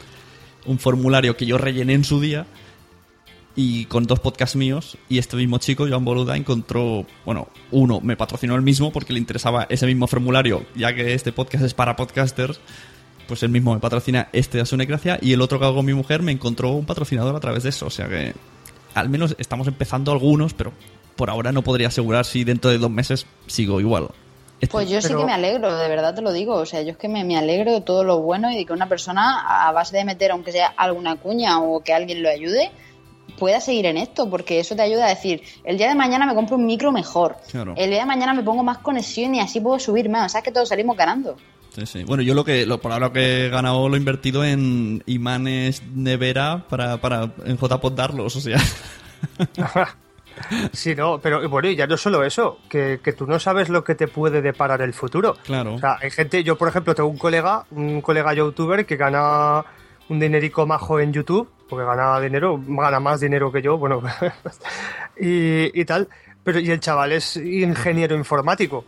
[0.66, 2.44] un formulario que yo rellené en su día
[3.56, 8.16] y con dos podcasts míos y este mismo chico, Joan Boluda, encontró, bueno, uno me
[8.16, 11.94] patrocinó el mismo porque le interesaba ese mismo formulario, ya que este podcast es para
[11.96, 12.60] podcasters,
[13.28, 15.94] pues él mismo me patrocina este de Sunecracia y el otro que hago con mi
[15.94, 18.34] mujer me encontró un patrocinador a través de eso, o sea que
[18.94, 20.72] al menos estamos empezando algunos, pero
[21.16, 24.08] por ahora no podría asegurar si dentro de dos meses sigo igual.
[24.60, 26.54] Este- Pues yo sí que me alegro, de verdad te lo digo.
[26.54, 28.72] O sea, yo es que me, me alegro de todo lo bueno y de que
[28.72, 32.70] una persona, a base de meter, aunque sea alguna cuña o que alguien lo ayude,
[33.38, 36.34] pueda seguir en esto, porque eso te ayuda a decir, el día de mañana me
[36.34, 37.74] compro un micro mejor, Claro.
[37.76, 40.26] el día de mañana me pongo más conexión y así puedo subir más.
[40.26, 41.36] O sea, es que todos salimos ganando.
[41.74, 42.04] Sí, sí.
[42.04, 45.02] Bueno, yo lo que lo, por ahora lo que he ganado lo he invertido en
[45.06, 48.58] imanes nevera para, para en JPod darlos, o sea.
[50.72, 53.84] Sí, no, pero bueno, y ya no solo eso, que, que tú no sabes lo
[53.84, 55.36] que te puede deparar el futuro.
[55.44, 55.74] Claro.
[55.74, 59.64] O sea, hay gente, yo por ejemplo tengo un colega, un colega youtuber que gana
[60.08, 64.02] un dinerico majo en YouTube, porque gana dinero, gana más dinero que yo, bueno,
[65.20, 66.08] y, y tal,
[66.42, 68.84] pero y el chaval es ingeniero informático,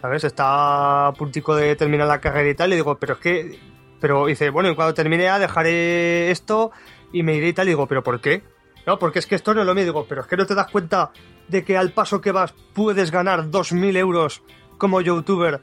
[0.00, 0.24] ¿sabes?
[0.24, 3.58] Está a puntico de terminar la carrera y tal, y digo, pero es que,
[4.00, 6.72] pero dice, bueno, y cuando termine ya dejaré esto
[7.12, 8.42] y me iré y tal, y digo, pero ¿por qué?
[8.86, 10.54] No, porque es que esto no es lo mío, digo, pero es que no te
[10.54, 11.10] das cuenta
[11.48, 14.42] de que al paso que vas puedes ganar 2.000 euros
[14.78, 15.60] como youtuber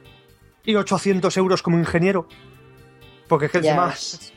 [0.64, 2.26] y 800 euros como ingeniero.
[3.28, 4.31] Porque es que ves.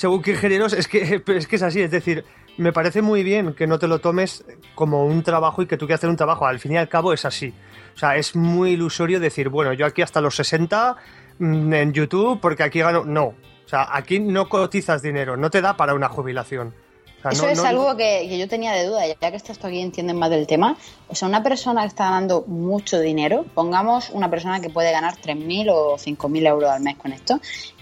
[0.00, 1.82] Según qué es que, es que es así.
[1.82, 2.24] Es decir,
[2.56, 4.42] me parece muy bien que no te lo tomes
[4.74, 6.46] como un trabajo y que tú quieras hacer un trabajo.
[6.46, 7.52] Al fin y al cabo es así.
[7.94, 10.96] O sea, es muy ilusorio decir, bueno, yo aquí hasta los 60
[11.38, 13.04] mm, en YouTube porque aquí gano.
[13.04, 13.24] No.
[13.24, 16.74] O sea, aquí no cotizas dinero, no te da para una jubilación.
[17.20, 19.36] O sea, Eso no- es no- algo que, que yo tenía de duda, ya que
[19.36, 20.76] estás tú aquí y entienden más del tema.
[21.08, 25.14] O sea, una persona que está ganando mucho dinero, pongamos una persona que puede ganar
[25.16, 27.38] 3.000 o 5.000 euros al mes con esto,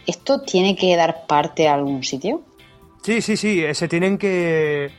[0.07, 2.43] ¿esto tiene que dar parte a algún sitio?
[3.03, 4.91] Sí, sí, sí, eh, se tienen que...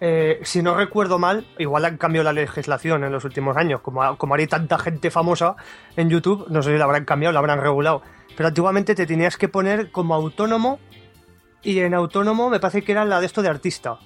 [0.00, 4.16] eh, si no recuerdo mal, igual han cambiado la legislación en los últimos años, como,
[4.16, 5.56] como hay tanta gente famosa
[5.96, 8.02] en YouTube, no sé si la habrán cambiado, la habrán regulado,
[8.36, 10.78] pero antiguamente te tenías que poner como autónomo
[11.62, 13.98] y en autónomo me parece que era la de esto de artista.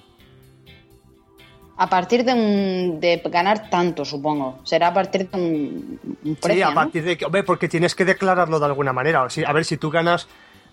[1.75, 4.59] A partir de, un- de ganar tanto, supongo.
[4.63, 6.75] Será a partir de un, un precio, sí, a ¿no?
[6.75, 9.23] partir de que, hombre, porque tienes que declararlo de alguna manera.
[9.23, 10.27] O sea, a ver, si tú ganas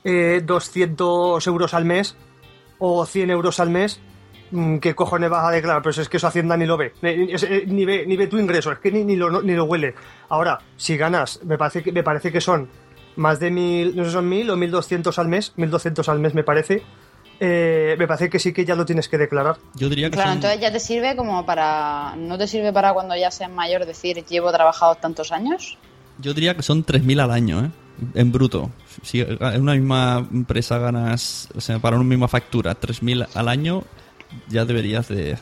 [0.04, 2.16] eh, 200 euros al mes
[2.78, 3.98] o 100 euros al mes,
[4.50, 5.80] mm, ¿qué cojones vas a declarar?
[5.82, 8.26] Pero es que eso Hacienda ni lo ve, ni, es- eh, ni ve, ni ve
[8.26, 9.94] tu ingreso, es que ni, ni, lo, ni lo huele.
[10.28, 12.68] Ahora, si ganas, me parece que, me parece que son
[13.20, 16.18] más de mil, no sé, son mil o mil doscientos al mes, mil doscientos al
[16.18, 16.82] mes me parece,
[17.38, 19.56] eh, me parece que sí que ya lo tienes que declarar.
[19.74, 22.14] Yo diría que Claro, son- entonces ya te sirve como para...
[22.16, 25.76] ¿No te sirve para cuando ya seas mayor decir llevo trabajado tantos años?
[26.18, 27.70] Yo diría que son 3.000 al año, ¿eh?
[28.14, 28.70] En bruto.
[29.02, 33.82] Si en una misma empresa ganas, o sea, para una misma factura, 3.000 al año,
[34.48, 35.36] ya deberías de,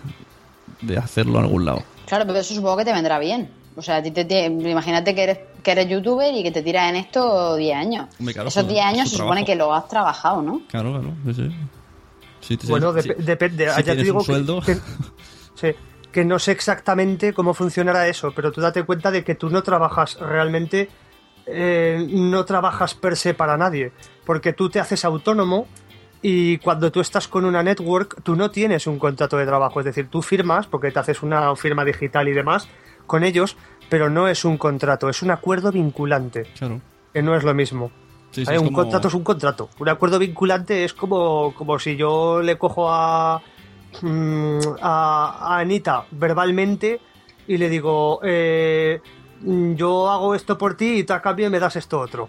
[0.82, 1.82] de hacerlo en algún lado.
[2.06, 3.50] Claro, pero eso supongo que te vendrá bien.
[3.78, 7.76] O sea, imagínate que eres, que eres youtuber y que te tiras en esto 10
[7.76, 8.06] años.
[8.18, 9.46] Hombre, claro, Esos su- 10 años se supone trabajo.
[9.46, 10.60] que lo has trabajado, ¿no?
[10.68, 11.14] Claro, claro.
[12.40, 12.66] Sí, sí.
[12.68, 13.10] Bueno, sí.
[13.18, 13.64] depende.
[13.64, 14.60] Si ya te tienes digo un que- sueldo.
[14.62, 14.74] que,
[15.54, 15.68] sí,
[16.12, 19.62] que no sé exactamente cómo funcionará eso, pero tú date cuenta de que tú no
[19.62, 20.88] trabajas realmente,
[21.46, 23.92] eh, no trabajas per se para nadie,
[24.24, 25.66] porque tú te haces autónomo
[26.20, 29.86] y cuando tú estás con una network, tú no tienes un contrato de trabajo, es
[29.86, 32.68] decir, tú firmas, porque te haces una firma digital y demás
[33.08, 33.56] con ellos,
[33.88, 36.80] pero no es un contrato, es un acuerdo vinculante, Claro.
[37.12, 37.90] que no es lo mismo.
[38.30, 38.56] Sí, sí, ¿Vale?
[38.58, 39.70] es un como- contrato es un contrato.
[39.80, 43.42] Un acuerdo vinculante es como, como si yo le cojo a,
[44.02, 47.00] mm, a, a Anita verbalmente
[47.48, 49.00] y le digo, eh,
[49.42, 52.28] yo hago esto por ti y tú a cambio me das esto otro.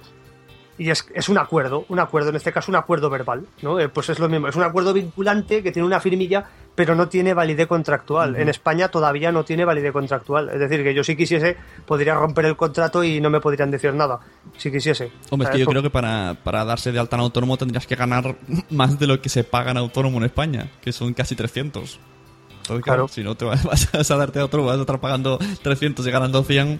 [0.79, 3.79] Y es, es un acuerdo, un acuerdo, en este caso un acuerdo verbal, ¿no?
[3.79, 7.09] Eh, pues es lo mismo, es un acuerdo vinculante que tiene una firmilla, pero no
[7.09, 8.37] tiene validez contractual.
[8.37, 10.49] En España todavía no tiene validez contractual.
[10.49, 13.93] Es decir, que yo si quisiese, podría romper el contrato y no me podrían decir
[13.93, 14.19] nada,
[14.57, 15.11] si quisiese.
[15.29, 17.97] Hombre, es que yo creo que para, para darse de alta en autónomo tendrías que
[17.97, 18.37] ganar
[18.69, 21.99] más de lo que se paga en autónomo en España, que son casi 300.
[22.69, 22.83] Entonces, Claro.
[22.83, 26.07] claro, si no te vas, vas a darte a otro, vas a estar pagando 300
[26.07, 26.79] y ganando 100.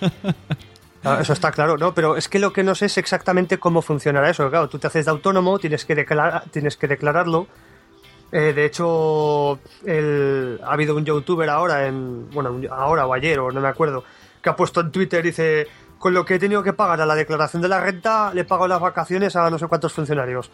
[1.06, 1.94] Ah, Eso está claro, ¿no?
[1.94, 4.48] Pero es que lo que no sé es exactamente cómo funcionará eso.
[4.50, 7.46] Claro, tú te haces de autónomo, tienes que, declarar, tienes que declararlo.
[8.32, 13.50] Eh, de hecho, el- ha habido un youtuber ahora, en, bueno, ahora o ayer, o
[13.52, 14.02] no me acuerdo,
[14.42, 17.14] que ha puesto en Twitter, dice, con lo que he tenido que pagar a la
[17.14, 20.50] declaración de la renta, le pago las vacaciones a no sé cuántos funcionarios.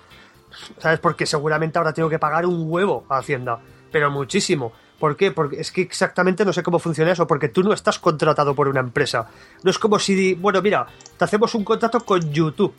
[0.78, 0.98] ¿Sabes?
[1.00, 3.58] Porque seguramente ahora tengo que pagar un huevo a Hacienda,
[3.90, 4.72] pero muchísimo.
[5.02, 5.32] ¿Por qué?
[5.32, 8.68] Porque es que exactamente no sé cómo funciona eso, porque tú no estás contratado por
[8.68, 9.26] una empresa.
[9.64, 10.86] No es como si, bueno, mira,
[11.18, 12.72] te hacemos un contrato con YouTube.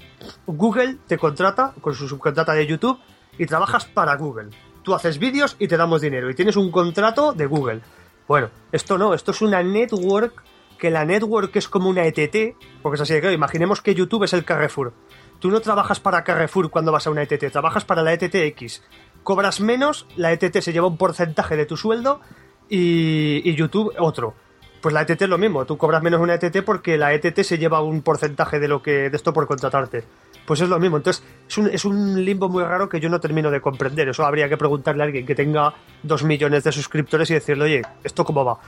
[0.47, 2.97] Google te contrata con su subcontrata de YouTube
[3.38, 4.51] y trabajas para Google.
[4.84, 7.82] Tú haces vídeos y te damos dinero y tienes un contrato de Google.
[8.26, 10.45] Bueno, esto no, esto es una network
[10.80, 14.24] que la network es como una ETT, porque es así de claro, imaginemos que YouTube
[14.24, 14.93] es el Carrefour.
[15.39, 18.82] Tú no trabajas para Carrefour cuando vas a una ETT, trabajas para la ETT X.
[19.24, 22.21] Cobras menos, la ETT se lleva un porcentaje de tu sueldo
[22.69, 24.34] y, y YouTube otro.
[24.82, 27.57] Pues la ETT es lo mismo, tú cobras menos una ETT porque la ETT se
[27.57, 30.03] lleva un porcentaje de lo que de esto por contratarte.
[30.45, 33.21] Pues es lo mismo, entonces es un, es un limbo muy raro que yo no
[33.21, 34.09] termino de comprender.
[34.09, 37.82] Eso habría que preguntarle a alguien que tenga dos millones de suscriptores y decirle, oye,
[38.03, 38.59] ¿esto cómo va?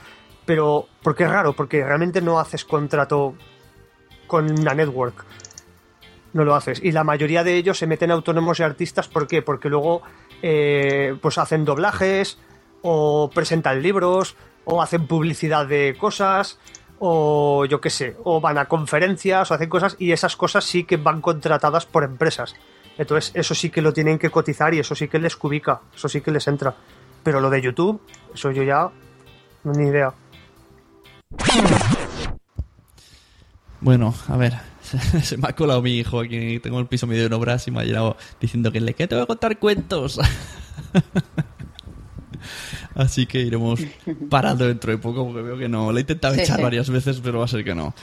[0.46, 1.52] Pero, ¿por qué es raro?
[1.52, 3.34] Porque realmente no haces contrato
[4.26, 5.26] con una network.
[6.36, 6.82] No lo haces.
[6.84, 9.40] Y la mayoría de ellos se meten autónomos y artistas, ¿por qué?
[9.40, 10.02] Porque luego
[10.42, 12.36] eh, pues hacen doblajes,
[12.82, 16.58] o presentan libros, o hacen publicidad de cosas,
[16.98, 20.84] o yo qué sé, o van a conferencias, o hacen cosas, y esas cosas sí
[20.84, 22.54] que van contratadas por empresas.
[22.98, 26.06] Entonces, eso sí que lo tienen que cotizar y eso sí que les cubica, eso
[26.06, 26.74] sí que les entra.
[27.22, 27.98] Pero lo de YouTube,
[28.34, 28.90] eso yo ya
[29.64, 30.12] no ni idea.
[33.80, 34.54] Bueno, a ver,
[35.22, 37.80] se me ha colado mi hijo aquí, tengo el piso medio en obras y me
[37.80, 40.18] ha llegado diciendo que le que te voy a contar cuentos.
[42.94, 43.80] Así que iremos
[44.30, 45.92] parando dentro de poco porque veo que no.
[45.92, 46.62] Le he intentado Sí, echar sí.
[46.62, 47.94] varias veces, pero va a ser que no.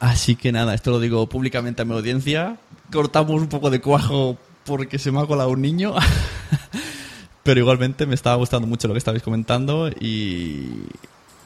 [0.00, 2.56] Así que nada, esto lo digo públicamente a mi audiencia.
[2.90, 5.94] Cortamos un poco de cuajo porque se me ha colado un niño.
[7.44, 10.84] Pero igualmente me estaba gustando mucho lo que estabais comentando y,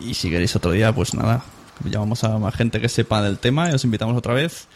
[0.01, 1.43] y si queréis otro día, pues nada,
[1.85, 4.69] llamamos a más gente que sepa del tema y os invitamos otra vez.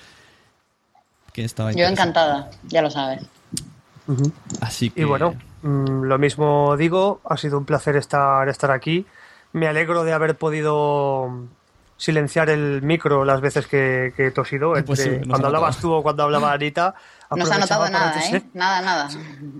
[1.32, 3.22] ¿Quién estaba Yo encantada, ya lo sabes.
[4.60, 9.06] Así que Y bueno, mm, lo mismo digo, ha sido un placer estar, estar aquí.
[9.52, 11.46] Me alegro de haber podido
[11.96, 14.70] silenciar el micro las veces que, que he tosido.
[14.76, 16.94] entre- Pues sí, cuando hablabas tú o cuando hablaba Anita.
[17.36, 18.20] No se ha notado nada.
[18.32, 18.42] ¿eh?
[18.54, 19.08] Nada, nada.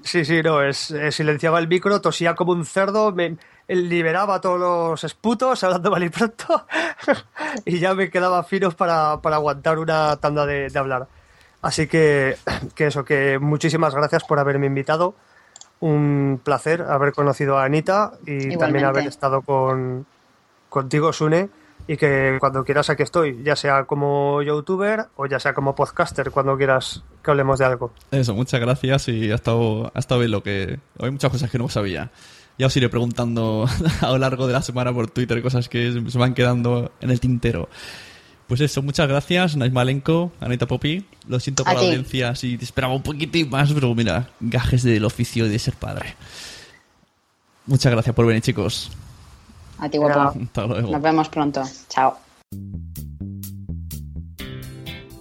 [0.03, 3.37] Sí, sí, no, es, eh, silenciaba el micro, tosía como un cerdo, me
[3.77, 6.67] liberaba todos los esputos, hablando mal y pronto,
[7.65, 11.09] y ya me quedaba finos para, para aguantar una tanda de, de hablar.
[11.63, 12.37] Así que,
[12.75, 15.15] que eso, que muchísimas gracias por haberme invitado.
[15.81, 20.05] Un placer haber conocido a Anita y también haber estado con,
[20.69, 21.49] contigo, Sune,
[21.87, 26.31] y que cuando quieras aquí estoy, ya sea como youtuber o ya sea como podcaster,
[26.31, 27.93] cuando quieras que hablemos de algo.
[28.11, 30.79] Eso, muchas gracias y ha estado, ha estado bien lo que...
[30.99, 32.11] Hay muchas cosas que no sabía.
[32.59, 33.67] Ya os iré preguntando
[34.01, 37.21] a lo largo de la semana por Twitter cosas que se van quedando en el
[37.21, 37.69] tintero.
[38.47, 41.07] Pues eso, muchas gracias, Naismalenko, Anita Popi.
[41.29, 45.05] Lo siento por la audiencia si te esperaba un poquitín más, pero mira, gajes del
[45.05, 46.17] oficio y de ser padre.
[47.67, 48.91] Muchas gracias por venir, chicos.
[49.79, 50.37] A ti, guapo.
[50.43, 50.91] Hasta luego.
[50.91, 51.63] Nos vemos pronto.
[51.89, 52.19] Chao.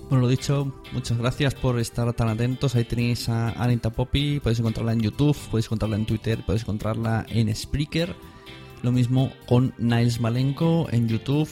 [0.09, 2.73] Bueno, lo dicho, muchas gracias por estar tan atentos.
[2.73, 7.27] Ahí tenéis a Anita Poppy, podéis encontrarla en YouTube, podéis encontrarla en Twitter, podéis encontrarla
[7.29, 8.15] en Spreaker.
[8.81, 11.47] Lo mismo con Niles Malenko en YouTube,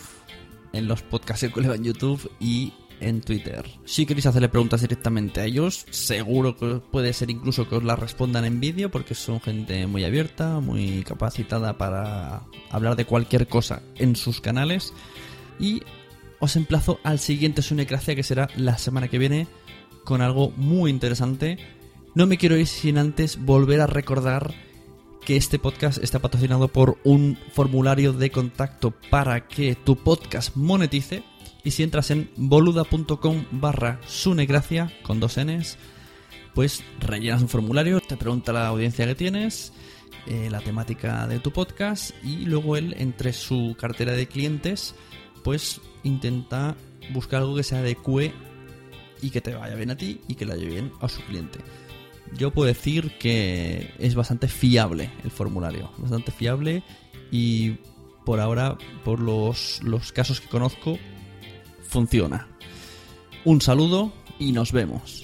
[0.74, 3.64] en los podcasts Cuelga en YouTube y en Twitter.
[3.86, 8.00] Si queréis hacerle preguntas directamente a ellos, seguro que puede ser incluso que os las
[8.00, 12.42] respondan en vídeo porque son gente muy abierta, muy capacitada para
[12.72, 14.94] hablar de cualquier cosa en sus canales.
[15.60, 15.84] Y
[16.40, 19.48] os emplazo al siguiente Sunecracia que será la semana que viene
[20.04, 21.58] con algo muy interesante.
[22.16, 24.54] No me quiero ir sin antes volver a recordar
[25.26, 31.24] que este podcast está patrocinado por un formulario de contacto para que tu podcast monetice.
[31.64, 35.78] Y si entras en boluda.com barra sunecracia con dos Ns,
[36.54, 39.74] pues rellenas un formulario, te pregunta la audiencia que tienes,
[40.28, 44.96] eh, la temática de tu podcast y luego él entre su cartera de clientes
[45.48, 46.76] pues intenta
[47.14, 48.34] buscar algo que se adecue
[49.22, 51.60] y que te vaya bien a ti y que le vaya bien a su cliente.
[52.38, 56.84] Yo puedo decir que es bastante fiable el formulario, bastante fiable
[57.32, 57.78] y
[58.26, 61.00] por ahora, por los, los casos que conozco,
[61.88, 62.50] funciona.
[63.46, 65.24] Un saludo y nos vemos.